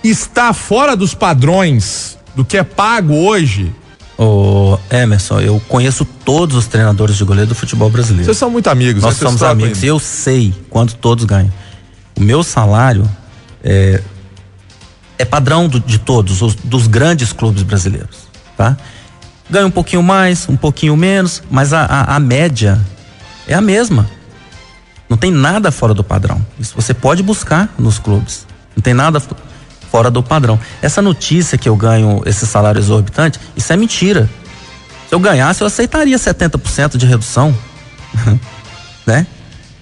está 0.04 0.52
fora 0.52 0.97
dos 0.97 1.14
padrões 1.14 2.18
do 2.35 2.45
que 2.45 2.56
é 2.56 2.62
pago 2.62 3.14
hoje? 3.14 3.73
Ô, 4.18 4.78
Emerson, 4.90 5.40
eu 5.40 5.61
conheço 5.68 6.04
todos 6.04 6.56
os 6.56 6.66
treinadores 6.66 7.16
de 7.16 7.25
goleiro 7.25 7.49
do 7.50 7.54
futebol 7.54 7.90
brasileiro. 7.90 8.25
Vocês 8.25 8.38
são 8.38 8.50
muito 8.50 8.68
amigos, 8.68 9.02
Nós 9.02 9.16
somos 9.16 9.42
amigos. 9.42 9.75
ainda. 9.78 9.87
Eu 9.87 9.99
sei 9.99 10.54
quanto 10.70 10.94
todos 10.96 11.25
ganham. 11.25 11.52
O 12.18 12.23
meu 12.23 12.42
salário 12.42 13.06
é, 13.62 14.02
é 15.18 15.25
padrão 15.25 15.68
do- 15.68 15.80
de 15.80 15.99
todos, 15.99 16.40
os, 16.40 16.54
dos 16.54 16.87
grandes 16.87 17.30
clubes 17.32 17.62
brasileiros, 17.62 18.26
tá? 18.56 18.75
Ganha 19.50 19.66
um 19.66 19.70
pouquinho 19.70 20.02
mais, 20.02 20.49
um 20.49 20.56
pouquinho 20.56 20.96
menos, 20.96 21.42
mas 21.50 21.75
a, 21.75 21.85
a, 21.85 22.16
a 22.16 22.18
média 22.18 22.80
é 23.46 23.54
a 23.54 23.61
mesma. 23.61 24.08
Não 25.11 25.16
tem 25.18 25.30
nada 25.30 25.70
fora 25.70 25.92
do 25.92 26.02
padrão. 26.02 26.44
Isso 26.58 26.73
você 26.75 26.92
pode 26.94 27.23
buscar 27.23 27.68
nos 27.78 27.99
clubes. 27.99 28.46
Não 28.75 28.82
tem 28.82 28.94
nada 28.94 29.23
fora 29.96 30.10
do 30.10 30.22
padrão. 30.22 30.60
Essa 30.82 31.00
notícia 31.00 31.56
que 31.56 31.66
eu 31.66 31.74
ganho 31.74 32.20
esse 32.26 32.46
salário 32.46 32.78
exorbitante, 32.78 33.40
isso 33.56 33.72
é 33.72 33.76
mentira. 33.78 34.28
Se 35.08 35.14
eu 35.14 35.18
ganhasse, 35.18 35.62
eu 35.62 35.66
aceitaria 35.66 36.18
70% 36.18 36.98
de 36.98 37.06
redução. 37.06 37.56
né? 39.06 39.26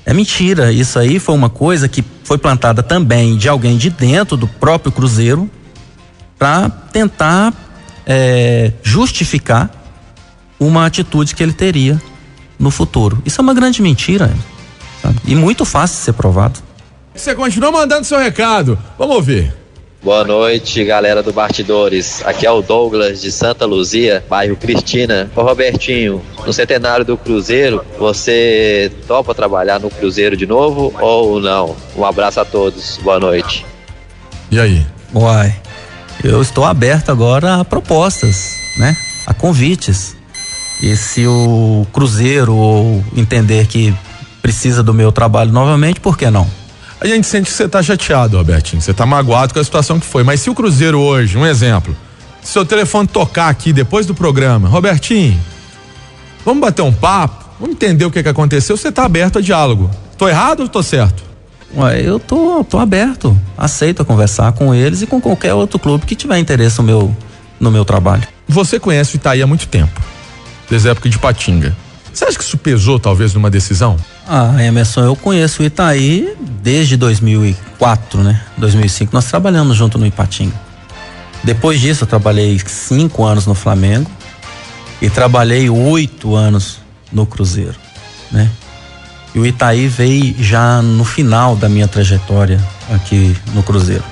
É 0.06 0.14
mentira. 0.14 0.70
Isso 0.70 1.00
aí 1.00 1.18
foi 1.18 1.34
uma 1.34 1.50
coisa 1.50 1.88
que 1.88 2.04
foi 2.22 2.38
plantada 2.38 2.80
também 2.80 3.36
de 3.36 3.48
alguém 3.48 3.76
de 3.76 3.90
dentro 3.90 4.36
do 4.36 4.46
próprio 4.46 4.92
Cruzeiro 4.92 5.50
para 6.38 6.70
tentar 6.70 7.52
é, 8.06 8.70
justificar 8.84 9.68
uma 10.60 10.86
atitude 10.86 11.34
que 11.34 11.42
ele 11.42 11.52
teria 11.52 12.00
no 12.56 12.70
futuro. 12.70 13.20
Isso 13.26 13.40
é 13.40 13.42
uma 13.42 13.52
grande 13.52 13.82
mentira 13.82 14.32
sabe? 15.02 15.16
e 15.26 15.34
muito 15.34 15.64
fácil 15.64 15.96
de 15.96 16.04
ser 16.04 16.12
provado. 16.12 16.60
Você 17.12 17.34
continua 17.34 17.72
mandando 17.72 18.04
seu 18.04 18.20
recado. 18.20 18.78
Vamos 18.96 19.16
ouvir. 19.16 19.63
Boa 20.04 20.22
noite, 20.22 20.84
galera 20.84 21.22
do 21.22 21.32
Bastidores. 21.32 22.22
Aqui 22.26 22.44
é 22.44 22.50
o 22.50 22.60
Douglas 22.60 23.22
de 23.22 23.32
Santa 23.32 23.64
Luzia, 23.64 24.22
bairro 24.28 24.54
Cristina. 24.54 25.30
Ô 25.34 25.40
Robertinho, 25.40 26.20
no 26.44 26.52
centenário 26.52 27.06
do 27.06 27.16
Cruzeiro, 27.16 27.82
você 27.98 28.92
topa 29.06 29.34
trabalhar 29.34 29.80
no 29.80 29.88
Cruzeiro 29.88 30.36
de 30.36 30.44
novo 30.44 30.92
ou 31.00 31.40
não? 31.40 31.74
Um 31.96 32.04
abraço 32.04 32.38
a 32.38 32.44
todos, 32.44 32.98
boa 32.98 33.18
noite. 33.18 33.64
E 34.50 34.60
aí? 34.60 34.86
Uai, 35.14 35.56
eu 36.22 36.42
estou 36.42 36.66
aberto 36.66 37.08
agora 37.08 37.60
a 37.60 37.64
propostas, 37.64 38.58
né? 38.76 38.94
A 39.26 39.32
convites. 39.32 40.14
E 40.82 40.94
se 40.98 41.26
o 41.26 41.86
Cruzeiro 41.94 42.54
ou 42.54 43.02
entender 43.16 43.66
que 43.66 43.94
precisa 44.42 44.82
do 44.82 44.92
meu 44.92 45.10
trabalho 45.10 45.50
novamente, 45.50 45.98
por 45.98 46.18
que 46.18 46.28
não? 46.30 46.46
A 47.04 47.06
gente 47.06 47.26
sente 47.26 47.50
que 47.50 47.52
você 47.54 47.68
tá 47.68 47.82
chateado, 47.82 48.38
Robertinho. 48.38 48.80
Você 48.80 48.94
tá 48.94 49.04
magoado 49.04 49.52
com 49.52 49.60
a 49.60 49.64
situação 49.64 50.00
que 50.00 50.06
foi. 50.06 50.22
Mas 50.24 50.40
se 50.40 50.48
o 50.48 50.54
Cruzeiro 50.54 50.98
hoje, 50.98 51.36
um 51.36 51.44
exemplo, 51.44 51.94
se 52.42 52.52
seu 52.52 52.64
telefone 52.64 53.06
tocar 53.06 53.50
aqui 53.50 53.74
depois 53.74 54.06
do 54.06 54.14
programa, 54.14 54.70
Robertinho, 54.70 55.38
vamos 56.46 56.62
bater 56.62 56.80
um 56.80 56.90
papo, 56.94 57.44
vamos 57.60 57.76
entender 57.76 58.06
o 58.06 58.10
que, 58.10 58.22
que 58.22 58.28
aconteceu, 58.30 58.74
você 58.74 58.90
tá 58.90 59.04
aberto 59.04 59.38
a 59.38 59.42
diálogo. 59.42 59.90
Tô 60.16 60.26
errado 60.26 60.60
ou 60.60 60.68
tô 60.68 60.82
certo? 60.82 61.22
Ué, 61.76 62.00
eu 62.00 62.18
tô, 62.18 62.64
tô 62.64 62.78
aberto, 62.78 63.38
aceito 63.58 64.00
a 64.00 64.04
conversar 64.06 64.52
com 64.52 64.74
eles 64.74 65.02
e 65.02 65.06
com 65.06 65.20
qualquer 65.20 65.52
outro 65.52 65.78
clube 65.78 66.06
que 66.06 66.16
tiver 66.16 66.38
interesse 66.38 66.78
no 66.78 66.84
meu, 66.84 67.14
no 67.60 67.70
meu 67.70 67.84
trabalho. 67.84 68.26
Você 68.48 68.80
conhece 68.80 69.14
o 69.14 69.16
Itaí 69.16 69.42
há 69.42 69.46
muito 69.46 69.68
tempo, 69.68 70.00
desde 70.70 70.88
a 70.88 70.92
época 70.92 71.10
de 71.10 71.18
Patinga. 71.18 71.76
Você 72.10 72.24
acha 72.24 72.38
que 72.38 72.44
isso 72.44 72.56
pesou, 72.56 72.98
talvez, 72.98 73.34
numa 73.34 73.50
decisão? 73.50 73.98
Ah, 74.26 74.54
Emerson, 74.58 75.02
eu 75.02 75.14
conheço 75.14 75.62
o 75.62 75.66
Itaí 75.66 76.34
desde 76.62 76.96
2004, 76.96 78.22
né? 78.22 78.40
2005 78.56 79.12
nós 79.12 79.26
trabalhamos 79.26 79.76
junto 79.76 79.98
no 79.98 80.06
Ipatinga. 80.06 80.58
Depois 81.42 81.78
disso 81.78 82.04
eu 82.04 82.08
trabalhei 82.08 82.58
cinco 82.66 83.22
anos 83.22 83.46
no 83.46 83.54
Flamengo 83.54 84.10
e 85.02 85.10
trabalhei 85.10 85.68
oito 85.68 86.34
anos 86.34 86.78
no 87.12 87.26
Cruzeiro, 87.26 87.76
né? 88.32 88.50
E 89.34 89.38
o 89.38 89.44
Itaí 89.44 89.88
veio 89.88 90.34
já 90.42 90.80
no 90.80 91.04
final 91.04 91.54
da 91.54 91.68
minha 91.68 91.86
trajetória 91.86 92.58
aqui 92.90 93.36
no 93.52 93.62
Cruzeiro. 93.62 94.04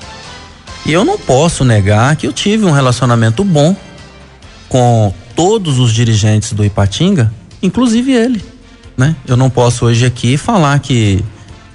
E 0.84 0.92
eu 0.92 1.04
não 1.04 1.16
posso 1.16 1.64
negar 1.64 2.16
que 2.16 2.26
eu 2.26 2.32
tive 2.32 2.66
um 2.66 2.72
relacionamento 2.72 3.42
bom 3.44 3.74
com 4.68 5.14
todos 5.34 5.78
os 5.78 5.92
dirigentes 5.92 6.52
do 6.52 6.64
Ipatinga, 6.64 7.32
inclusive 7.62 8.12
ele, 8.12 8.51
né? 8.96 9.16
Eu 9.26 9.36
não 9.36 9.50
posso 9.50 9.86
hoje 9.86 10.04
aqui 10.04 10.36
falar 10.36 10.78
que 10.78 11.24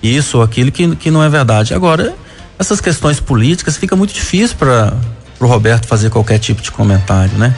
isso 0.01 0.37
ou 0.37 0.43
aquilo 0.43 0.71
que, 0.71 0.95
que 0.95 1.11
não 1.11 1.23
é 1.23 1.29
verdade. 1.29 1.73
Agora, 1.73 2.15
essas 2.59 2.81
questões 2.81 3.19
políticas 3.19 3.77
fica 3.77 3.95
muito 3.95 4.13
difícil 4.13 4.57
para 4.57 4.93
o 5.39 5.45
Roberto 5.45 5.87
fazer 5.87 6.09
qualquer 6.09 6.39
tipo 6.39 6.61
de 6.61 6.71
comentário, 6.71 7.37
né? 7.37 7.55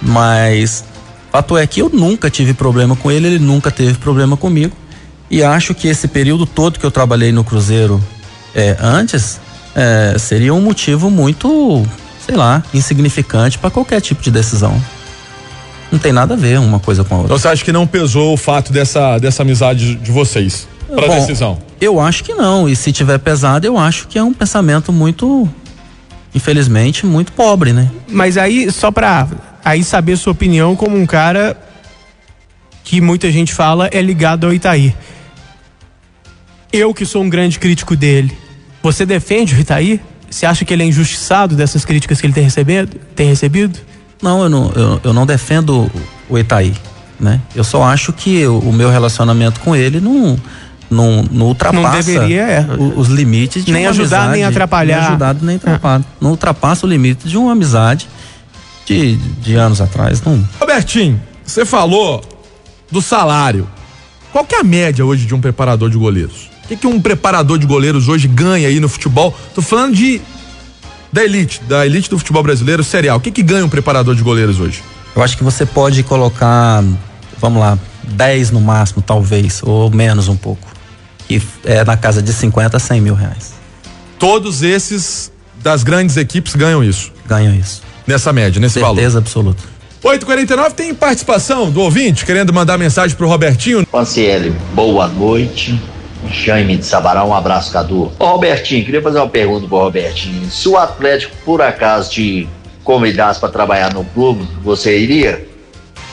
Mas 0.00 0.84
fato 1.30 1.56
é 1.56 1.66
que 1.66 1.80
eu 1.80 1.90
nunca 1.90 2.30
tive 2.30 2.54
problema 2.54 2.96
com 2.96 3.10
ele, 3.10 3.26
ele 3.26 3.38
nunca 3.38 3.70
teve 3.70 3.94
problema 3.94 4.36
comigo. 4.36 4.74
E 5.30 5.42
acho 5.42 5.74
que 5.74 5.88
esse 5.88 6.08
período 6.08 6.46
todo 6.46 6.78
que 6.78 6.86
eu 6.86 6.90
trabalhei 6.90 7.32
no 7.32 7.44
Cruzeiro 7.44 8.02
é, 8.54 8.76
antes 8.80 9.38
é, 9.74 10.16
seria 10.18 10.54
um 10.54 10.60
motivo 10.60 11.10
muito, 11.10 11.86
sei 12.24 12.34
lá, 12.34 12.62
insignificante 12.72 13.58
para 13.58 13.70
qualquer 13.70 14.00
tipo 14.00 14.22
de 14.22 14.30
decisão. 14.30 14.80
Não 15.90 15.98
tem 15.98 16.12
nada 16.12 16.34
a 16.34 16.36
ver 16.36 16.58
uma 16.58 16.78
coisa 16.78 17.02
com 17.02 17.14
a 17.14 17.18
outra. 17.18 17.34
Então 17.34 17.38
você 17.38 17.48
acha 17.48 17.64
que 17.64 17.72
não 17.72 17.86
pesou 17.86 18.34
o 18.34 18.36
fato 18.36 18.72
dessa, 18.72 19.18
dessa 19.18 19.42
amizade 19.42 19.94
de 19.94 20.12
vocês 20.12 20.68
para 20.86 21.04
a 21.04 21.08
Bom, 21.08 21.14
decisão? 21.14 21.58
Eu 21.80 21.98
acho 22.00 22.24
que 22.24 22.34
não. 22.34 22.68
E 22.68 22.76
se 22.76 22.92
tiver 22.92 23.18
pesado, 23.18 23.66
eu 23.66 23.78
acho 23.78 24.06
que 24.08 24.18
é 24.18 24.22
um 24.22 24.32
pensamento 24.32 24.92
muito, 24.92 25.48
infelizmente, 26.34 27.06
muito 27.06 27.32
pobre, 27.32 27.72
né? 27.72 27.90
Mas 28.08 28.36
aí, 28.36 28.70
só 28.70 28.90
pra 28.90 29.28
aí 29.64 29.82
saber 29.82 30.16
sua 30.16 30.32
opinião 30.32 30.76
como 30.76 30.96
um 30.96 31.06
cara 31.06 31.56
que 32.84 33.00
muita 33.00 33.30
gente 33.30 33.52
fala 33.52 33.88
é 33.92 34.00
ligado 34.00 34.46
ao 34.46 34.52
Itaí. 34.52 34.94
Eu 36.72 36.92
que 36.92 37.06
sou 37.06 37.22
um 37.22 37.28
grande 37.28 37.58
crítico 37.58 37.96
dele, 37.96 38.36
você 38.82 39.06
defende 39.06 39.54
o 39.54 39.58
Itaí? 39.58 40.00
Você 40.30 40.44
acha 40.44 40.64
que 40.64 40.72
ele 40.72 40.82
é 40.82 40.86
injustiçado 40.86 41.56
dessas 41.56 41.84
críticas 41.84 42.20
que 42.20 42.26
ele 42.26 42.34
tem 42.34 42.44
recebido? 42.44 42.98
Tem 43.14 43.28
recebido? 43.28 43.78
Não, 44.22 44.42
eu 44.42 44.48
não, 44.48 44.72
eu, 44.74 45.00
eu 45.04 45.12
não 45.12 45.24
defendo 45.24 45.90
o 46.28 46.38
Itaí, 46.38 46.74
né? 47.18 47.40
Eu 47.54 47.64
só 47.64 47.82
acho 47.84 48.12
que 48.12 48.46
o, 48.46 48.58
o 48.58 48.72
meu 48.72 48.90
relacionamento 48.90 49.60
com 49.60 49.76
ele 49.76 50.00
não, 50.00 50.38
não, 50.90 51.22
não 51.30 51.46
ultrapassa 51.46 51.82
Não 51.82 51.92
deveria, 51.92 52.42
é. 52.42 52.66
os 52.96 53.08
limites 53.08 53.64
de 53.64 53.72
Nem 53.72 53.84
uma 53.84 53.90
ajudar, 53.90 54.16
amizade, 54.16 54.32
nem 54.32 54.44
atrapalhar. 54.44 54.98
Nem 54.98 55.06
ajudar, 55.08 55.36
nem 55.40 55.56
atrapalhar. 55.56 56.04
Não 56.20 56.30
ultrapassa 56.30 56.86
o 56.86 56.88
limite 56.88 57.28
de 57.28 57.36
uma 57.36 57.52
amizade 57.52 58.08
de, 58.84 59.16
de 59.16 59.54
anos 59.54 59.80
atrás. 59.80 60.22
Não, 60.22 60.46
Robertinho, 60.60 61.20
você 61.44 61.64
falou 61.64 62.22
do 62.90 63.02
salário. 63.02 63.68
Qual 64.32 64.44
que 64.44 64.54
é 64.54 64.60
a 64.60 64.64
média 64.64 65.04
hoje 65.04 65.26
de 65.26 65.34
um 65.34 65.40
preparador 65.40 65.90
de 65.90 65.96
goleiros? 65.96 66.50
O 66.64 66.68
que, 66.68 66.76
que 66.76 66.86
um 66.86 67.00
preparador 67.00 67.58
de 67.58 67.66
goleiros 67.66 68.08
hoje 68.08 68.28
ganha 68.28 68.68
aí 68.68 68.78
no 68.78 68.88
futebol? 68.88 69.34
Tô 69.54 69.62
falando 69.62 69.94
de 69.94 70.20
da 71.12 71.24
elite, 71.24 71.60
da 71.68 71.86
elite 71.86 72.10
do 72.10 72.18
futebol 72.18 72.42
brasileiro 72.42 72.84
serial. 72.84 73.18
O 73.18 73.20
que, 73.20 73.30
que 73.30 73.42
ganha 73.42 73.64
um 73.64 73.68
preparador 73.68 74.14
de 74.14 74.22
goleiros 74.22 74.60
hoje? 74.60 74.82
Eu 75.14 75.22
acho 75.22 75.36
que 75.36 75.42
você 75.44 75.64
pode 75.66 76.02
colocar, 76.02 76.82
vamos 77.38 77.60
lá, 77.60 77.78
10 78.04 78.50
no 78.50 78.60
máximo, 78.60 79.02
talvez, 79.02 79.60
ou 79.62 79.90
menos 79.90 80.28
um 80.28 80.36
pouco. 80.36 80.66
Que 81.26 81.42
é 81.64 81.84
na 81.84 81.96
casa 81.96 82.22
de 82.22 82.32
50 82.32 82.76
a 82.76 82.80
100 82.80 83.00
mil 83.00 83.14
reais. 83.14 83.52
Todos 84.18 84.62
esses 84.62 85.30
das 85.62 85.82
grandes 85.82 86.16
equipes 86.16 86.54
ganham 86.54 86.82
isso, 86.82 87.12
Ganham 87.26 87.54
isso. 87.54 87.82
nessa 88.06 88.32
média, 88.32 88.60
nesse 88.60 88.78
valor. 88.78 88.94
Certeza 88.96 89.18
absoluta. 89.18 89.62
849 90.02 90.74
tem 90.74 90.94
participação 90.94 91.70
do 91.70 91.80
ouvinte 91.80 92.24
querendo 92.24 92.52
mandar 92.52 92.78
mensagem 92.78 93.16
pro 93.16 93.26
Robertinho. 93.28 93.84
Panciele, 93.86 94.54
boa 94.72 95.08
noite. 95.08 95.78
Jaime 96.30 96.76
de 96.76 96.84
Sabará, 96.84 97.24
um 97.24 97.34
abraço, 97.34 97.72
Cadu. 97.72 98.12
Ô, 98.18 98.26
Robertinho, 98.26 98.84
queria 98.84 99.02
fazer 99.02 99.18
uma 99.18 99.28
pergunta 99.28 99.66
pro 99.66 99.78
Robertinho. 99.78 100.50
Se 100.50 100.68
o 100.68 100.76
Atlético, 100.76 101.34
por 101.44 101.60
acaso, 101.62 102.10
te 102.10 102.48
convidasse 102.84 103.38
para 103.38 103.48
trabalhar 103.48 103.92
no 103.92 104.04
clube, 104.04 104.48
você 104.62 104.98
iria? 104.98 105.46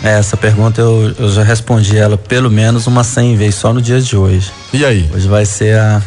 É, 0.04 0.20
essa 0.20 0.36
pergunta 0.36 0.82
eu, 0.82 1.14
eu 1.18 1.30
já 1.30 1.44
respondi 1.44 1.98
ela 1.98 2.18
pelo 2.18 2.50
menos 2.50 2.86
umas 2.86 3.08
100 3.08 3.36
vezes 3.38 3.56
só 3.56 3.74
no 3.74 3.82
dia 3.82 4.02
de 4.02 4.16
hoje. 4.16 4.52
E 4.74 4.86
aí? 4.86 5.10
Hoje 5.14 5.28
vai 5.28 5.46
ser 5.46 5.78
a 5.78 6.02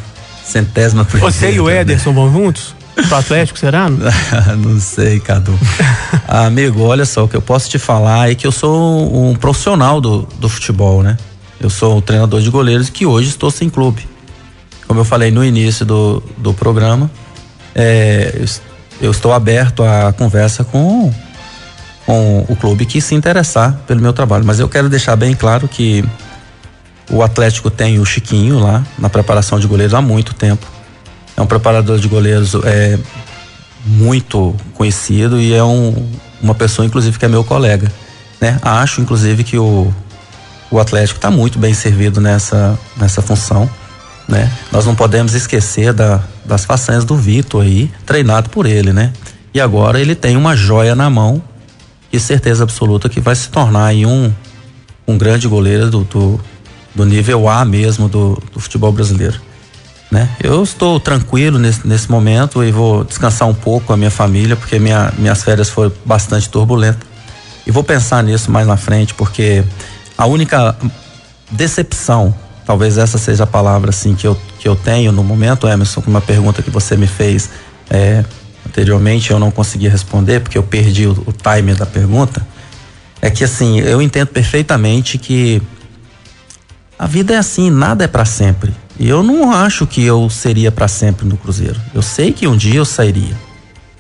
centésima 0.45 1.05
primeira. 1.05 1.33
Você 1.33 1.53
e 1.53 1.61
o 1.61 1.71
Ederson 1.71 2.13
vão 2.13 2.31
juntos? 2.31 2.75
Pro 3.07 3.17
Atlético, 3.17 3.59
será? 3.59 3.89
não 4.59 4.79
sei, 4.81 5.21
Cadu. 5.21 5.59
Amigo, 6.27 6.83
olha 6.83 7.05
só, 7.05 7.25
o 7.25 7.29
que 7.29 7.37
eu 7.37 7.43
posso 7.43 7.71
te 7.71 7.79
falar 7.79 8.31
é 8.31 8.35
que 8.35 8.47
eu 8.47 8.53
sou 8.53 9.31
um 9.31 9.35
profissional 9.35 10.01
do, 10.01 10.29
do 10.39 10.49
futebol, 10.49 11.03
né? 11.03 11.17
Eu 11.61 11.71
sou 11.71 11.99
o 11.99 12.03
treinador 12.03 12.41
de 12.41 12.51
goleiros 12.51 12.89
que 12.89 13.05
hoje 13.07 13.29
estou 13.29 13.51
sem 13.51 13.69
clube. 13.69 14.07
Como 14.87 15.01
eu 15.01 15.05
falei 15.05 15.31
no 15.31 15.45
início 15.45 15.85
do, 15.85 16.23
do 16.37 16.55
programa, 16.55 17.11
é, 17.75 18.33
eu, 18.35 18.47
eu 19.01 19.11
estou 19.11 19.33
aberto 19.33 19.83
à 19.83 20.13
conversa 20.13 20.65
com, 20.65 21.13
com 22.07 22.47
o 22.49 22.57
clube 22.57 22.87
que 22.87 23.01
se 23.01 23.15
interessar 23.15 23.81
pelo 23.87 24.01
meu 24.01 24.13
trabalho. 24.13 24.45
Mas 24.45 24.61
eu 24.61 24.69
quero 24.69 24.89
deixar 24.89 25.17
bem 25.17 25.35
claro 25.35 25.69
que 25.69 26.05
o 27.11 27.23
Atlético 27.23 27.71
tem 27.71 27.99
o 27.99 28.05
Chiquinho 28.05 28.59
lá 28.59 28.85
na 28.99 29.09
preparação 29.09 29.59
de 29.59 29.67
goleiros 29.67 29.95
há 29.95 30.01
muito 30.01 30.35
tempo 30.35 30.79
é 31.39 31.43
um 31.43 31.47
preparador 31.47 32.01
de 32.01 32.09
goleiros 32.09 32.57
é, 32.65 32.99
muito 33.87 34.57
conhecido 34.75 35.41
e 35.41 35.55
é 35.55 35.63
um, 35.63 36.11
uma 36.43 36.55
pessoa, 36.55 36.85
inclusive, 36.85 37.17
que 37.17 37.25
é 37.25 37.29
meu 37.29 37.45
colega. 37.45 37.91
Né? 38.41 38.59
Acho, 38.61 39.01
inclusive, 39.01 39.45
que 39.45 39.57
o, 39.57 39.95
o 40.71 40.79
Atlético 40.79 41.19
está 41.19 41.31
muito 41.31 41.59
bem 41.59 41.75
servido 41.75 42.21
nessa, 42.21 42.79
nessa 42.97 43.23
função. 43.23 43.69
Né? 44.27 44.51
Nós 44.71 44.85
não 44.85 44.95
podemos 44.95 45.35
esquecer 45.35 45.93
da, 45.93 46.23
das 46.45 46.65
façanhas 46.65 47.05
do 47.05 47.17
Vitor 47.17 47.63
aí, 47.63 47.91
treinado 48.05 48.51
por 48.51 48.67
ele, 48.67 48.93
né? 48.93 49.13
E 49.55 49.61
agora 49.61 49.99
ele 50.01 50.15
tem 50.15 50.37
uma 50.37 50.55
joia 50.55 50.95
na 50.95 51.09
mão 51.09 51.43
e 52.13 52.21
certeza 52.21 52.63
absoluta 52.63 53.09
que 53.09 53.21
vai 53.21 53.35
se 53.35 53.49
tornar 53.49 53.87
aí 53.87 54.05
um, 54.05 54.33
um 55.07 55.17
grande 55.17 55.49
goleiro 55.49 55.91
do, 55.91 56.05
do, 56.05 56.41
do 56.95 57.05
nível 57.07 57.49
A 57.49 57.65
mesmo 57.65 58.09
do, 58.09 58.41
do 58.53 58.61
futebol 58.61 58.93
brasileiro 58.93 59.41
né? 60.11 60.29
Eu 60.43 60.63
estou 60.63 60.99
tranquilo 60.99 61.59
nesse, 61.59 61.87
nesse 61.87 62.11
momento 62.11 62.65
e 62.65 62.73
vou 62.73 63.05
descansar 63.05 63.47
um 63.49 63.55
pouco 63.55 63.89
com 63.89 63.93
a 63.93 63.97
minha 63.97 64.11
família, 64.11 64.57
porque 64.57 64.79
minha, 64.79 65.13
minhas 65.19 65.43
férias 65.43 65.69
foram 65.69 65.93
bastante 66.05 66.49
turbulentas. 66.49 67.07
E 67.67 67.71
vou 67.71 67.85
pensar 67.85 68.23
nisso 68.25 68.51
mais 68.51 68.67
na 68.67 68.77
frente, 68.77 69.13
porque 69.13 69.63
a 70.19 70.27
única 70.27 70.77
decepção, 71.49 72.35
talvez 72.67 72.99
essa 72.99 73.17
seja 73.17 73.45
a 73.45 73.47
palavra 73.47 73.91
assim 73.91 74.17
que 74.17 74.27
eu, 74.27 74.37
que 74.59 74.67
eu 74.67 74.75
tenho 74.75 75.13
no 75.13 75.23
momento, 75.23 75.69
Emerson, 75.69 76.03
com 76.03 76.11
uma 76.11 76.21
pergunta 76.21 76.61
que 76.61 76.71
você 76.71 76.97
me 76.97 77.07
fez 77.07 77.49
é, 77.89 78.25
anteriormente, 78.67 79.31
eu 79.31 79.39
não 79.39 79.53
consegui 79.53 79.87
responder, 79.87 80.41
porque 80.41 80.59
eu 80.59 80.63
perdi 80.65 81.07
o, 81.07 81.13
o 81.25 81.33
timer 81.33 81.77
da 81.77 81.87
pergunta. 81.87 82.45
É 83.23 83.31
que 83.31 83.45
assim, 83.45 83.79
eu 83.79 84.03
entendo 84.03 84.27
perfeitamente 84.27 85.19
que 85.19 85.63
a 86.99 87.07
vida 87.07 87.35
é 87.35 87.37
assim, 87.37 87.71
nada 87.71 88.05
é 88.05 88.09
para 88.09 88.25
sempre. 88.25 88.75
E 88.99 89.09
eu 89.09 89.23
não 89.23 89.53
acho 89.53 89.87
que 89.87 90.03
eu 90.03 90.29
seria 90.29 90.73
para 90.73 90.89
sempre 90.89 91.25
no 91.27 91.37
Cruzeiro. 91.37 91.81
Eu 91.95 92.03
sei 92.03 92.33
que 92.33 92.49
um 92.49 92.57
dia 92.57 92.75
eu 92.75 92.85
sairia, 92.85 93.37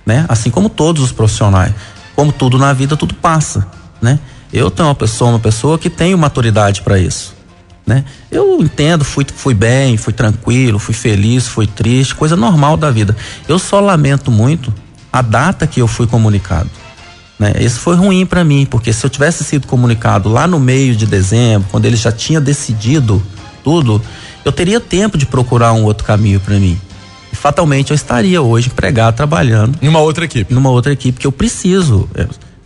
né? 0.04 0.26
Assim 0.28 0.50
como 0.50 0.68
todos 0.68 1.02
os 1.02 1.12
profissionais. 1.12 1.72
Como 2.16 2.32
tudo 2.32 2.58
na 2.58 2.72
vida, 2.72 2.96
tudo 2.96 3.14
passa, 3.14 3.68
né? 4.02 4.18
Eu 4.52 4.70
tenho 4.70 4.88
uma 4.88 4.94
pessoa, 4.94 5.30
uma 5.30 5.38
pessoa 5.38 5.78
que 5.78 5.90
tem 5.90 6.14
maturidade 6.16 6.82
para 6.82 6.98
isso, 6.98 7.34
né? 7.86 8.04
Eu 8.30 8.60
entendo, 8.60 9.04
fui, 9.04 9.26
fui 9.34 9.54
bem, 9.54 9.96
fui 9.96 10.12
tranquilo, 10.12 10.78
fui 10.78 10.94
feliz, 10.94 11.46
fui 11.46 11.66
triste, 11.66 12.14
coisa 12.14 12.36
normal 12.36 12.76
da 12.76 12.90
vida. 12.90 13.16
Eu 13.46 13.58
só 13.58 13.80
lamento 13.80 14.30
muito 14.30 14.72
a 15.12 15.22
data 15.22 15.66
que 15.66 15.80
eu 15.80 15.86
fui 15.86 16.06
comunicado. 16.06 16.70
Né? 17.38 17.54
Isso 17.60 17.80
foi 17.80 17.94
ruim 17.94 18.26
para 18.26 18.42
mim, 18.42 18.66
porque 18.66 18.92
se 18.92 19.04
eu 19.06 19.10
tivesse 19.10 19.44
sido 19.44 19.66
comunicado 19.66 20.28
lá 20.28 20.46
no 20.46 20.58
meio 20.58 20.96
de 20.96 21.06
dezembro, 21.06 21.68
quando 21.70 21.84
ele 21.84 21.96
já 21.96 22.10
tinha 22.10 22.40
decidido 22.40 23.22
tudo, 23.62 24.02
eu 24.44 24.50
teria 24.50 24.80
tempo 24.80 25.16
de 25.16 25.24
procurar 25.24 25.72
um 25.72 25.84
outro 25.84 26.04
caminho 26.04 26.40
para 26.40 26.56
mim. 26.56 26.78
E 27.32 27.36
fatalmente 27.36 27.90
eu 27.90 27.94
estaria 27.94 28.42
hoje 28.42 28.68
empregado 28.68 29.14
trabalhando 29.14 29.78
em 29.80 29.88
uma 29.88 30.00
outra 30.00 30.24
equipe. 30.24 30.52
Numa 30.52 30.70
outra 30.70 30.92
equipe 30.92 31.20
que 31.20 31.26
eu 31.26 31.32
preciso, 31.32 32.08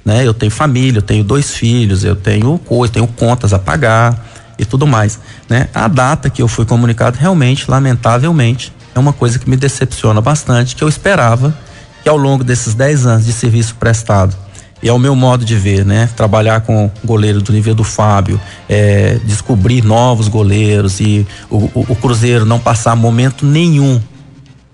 né? 0.04 0.26
Eu 0.26 0.34
tenho 0.34 0.50
família, 0.50 0.98
eu 0.98 1.02
tenho 1.02 1.24
dois 1.24 1.54
filhos, 1.54 2.04
eu 2.04 2.16
tenho 2.16 2.58
coisas, 2.58 2.92
tenho 2.92 3.06
contas 3.06 3.52
a 3.52 3.58
pagar 3.58 4.26
e 4.58 4.64
tudo 4.64 4.86
mais, 4.86 5.18
né? 5.48 5.68
A 5.74 5.88
data 5.88 6.28
que 6.28 6.42
eu 6.42 6.48
fui 6.48 6.64
comunicado 6.64 7.18
realmente, 7.18 7.70
lamentavelmente, 7.70 8.72
é 8.94 8.98
uma 8.98 9.12
coisa 9.12 9.38
que 9.38 9.48
me 9.48 9.56
decepciona 9.56 10.20
bastante, 10.20 10.76
que 10.76 10.84
eu 10.84 10.88
esperava 10.88 11.54
que 12.02 12.08
ao 12.08 12.16
longo 12.16 12.42
desses 12.42 12.74
10 12.74 13.06
anos 13.06 13.26
de 13.26 13.32
serviço 13.32 13.76
prestado 13.76 14.36
e 14.82 14.88
é 14.88 14.92
o 14.92 14.98
meu 14.98 15.14
modo 15.14 15.44
de 15.44 15.54
ver, 15.54 15.84
né? 15.84 16.08
Trabalhar 16.16 16.62
com 16.62 16.90
goleiro 17.04 17.40
do 17.40 17.52
nível 17.52 17.74
do 17.74 17.84
Fábio, 17.84 18.40
é, 18.68 19.20
descobrir 19.24 19.82
novos 19.84 20.26
goleiros 20.26 20.98
e 20.98 21.24
o, 21.48 21.56
o, 21.56 21.86
o, 21.90 21.96
Cruzeiro 21.96 22.44
não 22.44 22.58
passar 22.58 22.96
momento 22.96 23.46
nenhum 23.46 24.02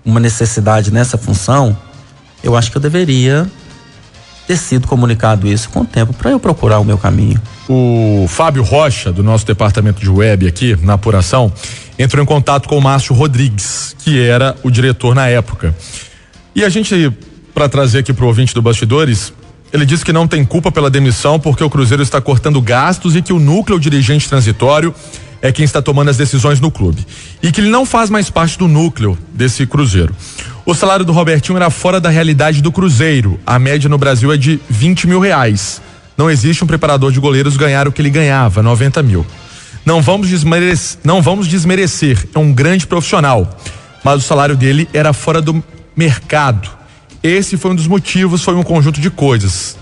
uma 0.03 0.19
necessidade 0.19 0.91
nessa 0.91 1.15
função, 1.15 1.77
eu 2.43 2.57
acho 2.57 2.71
que 2.71 2.77
eu 2.77 2.81
deveria 2.81 3.45
ter 4.49 4.57
sido 4.57 4.87
comunicado 4.87 5.47
isso 5.47 5.69
com 5.69 5.81
o 5.81 5.85
tempo 5.85 6.11
para 6.11 6.31
eu 6.31 6.39
procurar 6.39 6.79
o 6.79 6.83
meu 6.83 6.97
caminho. 6.97 7.39
O 7.69 8.25
Fábio 8.27 8.63
Rocha, 8.63 9.13
do 9.13 9.21
nosso 9.21 9.45
departamento 9.45 10.01
de 10.01 10.09
web 10.09 10.47
aqui, 10.47 10.75
na 10.81 10.93
apuração, 10.93 11.53
entrou 11.99 12.23
em 12.23 12.25
contato 12.25 12.67
com 12.67 12.75
o 12.75 12.81
Márcio 12.81 13.13
Rodrigues, 13.13 13.95
que 13.99 14.19
era 14.19 14.55
o 14.63 14.71
diretor 14.71 15.13
na 15.13 15.27
época. 15.27 15.75
E 16.55 16.63
a 16.63 16.69
gente, 16.69 17.13
para 17.53 17.69
trazer 17.69 17.99
aqui 17.99 18.11
para 18.11 18.25
o 18.25 18.27
ouvinte 18.27 18.51
do 18.55 18.59
Bastidores, 18.59 19.31
ele 19.71 19.85
disse 19.85 20.03
que 20.03 20.11
não 20.11 20.27
tem 20.27 20.43
culpa 20.43 20.71
pela 20.71 20.89
demissão 20.89 21.39
porque 21.39 21.63
o 21.63 21.69
Cruzeiro 21.69 22.01
está 22.01 22.19
cortando 22.19 22.59
gastos 22.59 23.15
e 23.15 23.21
que 23.21 23.31
o 23.31 23.39
núcleo 23.39 23.79
dirigente 23.79 24.27
transitório 24.27 24.95
é 25.41 25.51
quem 25.51 25.65
está 25.65 25.81
tomando 25.81 26.09
as 26.09 26.17
decisões 26.17 26.59
no 26.59 26.69
clube. 26.71 27.05
E 27.41 27.51
que 27.51 27.61
ele 27.61 27.69
não 27.69 27.85
faz 27.85 28.09
mais 28.09 28.29
parte 28.29 28.57
do 28.57 28.67
núcleo 28.67 29.17
desse 29.33 29.65
Cruzeiro. 29.65 30.15
O 30.65 30.73
salário 30.73 31.05
do 31.05 31.11
Robertinho 31.11 31.55
era 31.55 31.69
fora 31.69 31.99
da 31.99 32.09
realidade 32.09 32.61
do 32.61 32.71
Cruzeiro. 32.71 33.39
A 33.45 33.57
média 33.57 33.89
no 33.89 33.97
Brasil 33.97 34.31
é 34.31 34.37
de 34.37 34.59
20 34.69 35.07
mil 35.07 35.19
reais. 35.19 35.81
Não 36.17 36.29
existe 36.29 36.63
um 36.63 36.67
preparador 36.67 37.11
de 37.11 37.19
goleiros 37.19 37.57
ganhar 37.57 37.87
o 37.87 37.91
que 37.91 38.01
ele 38.01 38.09
ganhava, 38.09 38.61
90 38.61 39.01
mil. 39.01 39.25
Não 39.85 40.01
vamos, 40.01 40.27
desmerecer, 40.27 40.99
não 41.03 41.21
vamos 41.21 41.47
desmerecer, 41.47 42.27
é 42.35 42.39
um 42.39 42.51
grande 42.51 42.85
profissional. 42.85 43.57
Mas 44.03 44.23
o 44.23 44.27
salário 44.27 44.55
dele 44.55 44.87
era 44.93 45.13
fora 45.13 45.41
do 45.41 45.63
mercado 45.95 46.79
esse 47.21 47.57
foi 47.57 47.71
um 47.71 47.75
dos 47.75 47.87
motivos, 47.87 48.43
foi 48.43 48.55
um 48.55 48.63
conjunto 48.63 49.01
de 49.01 49.09
coisas. 49.09 49.77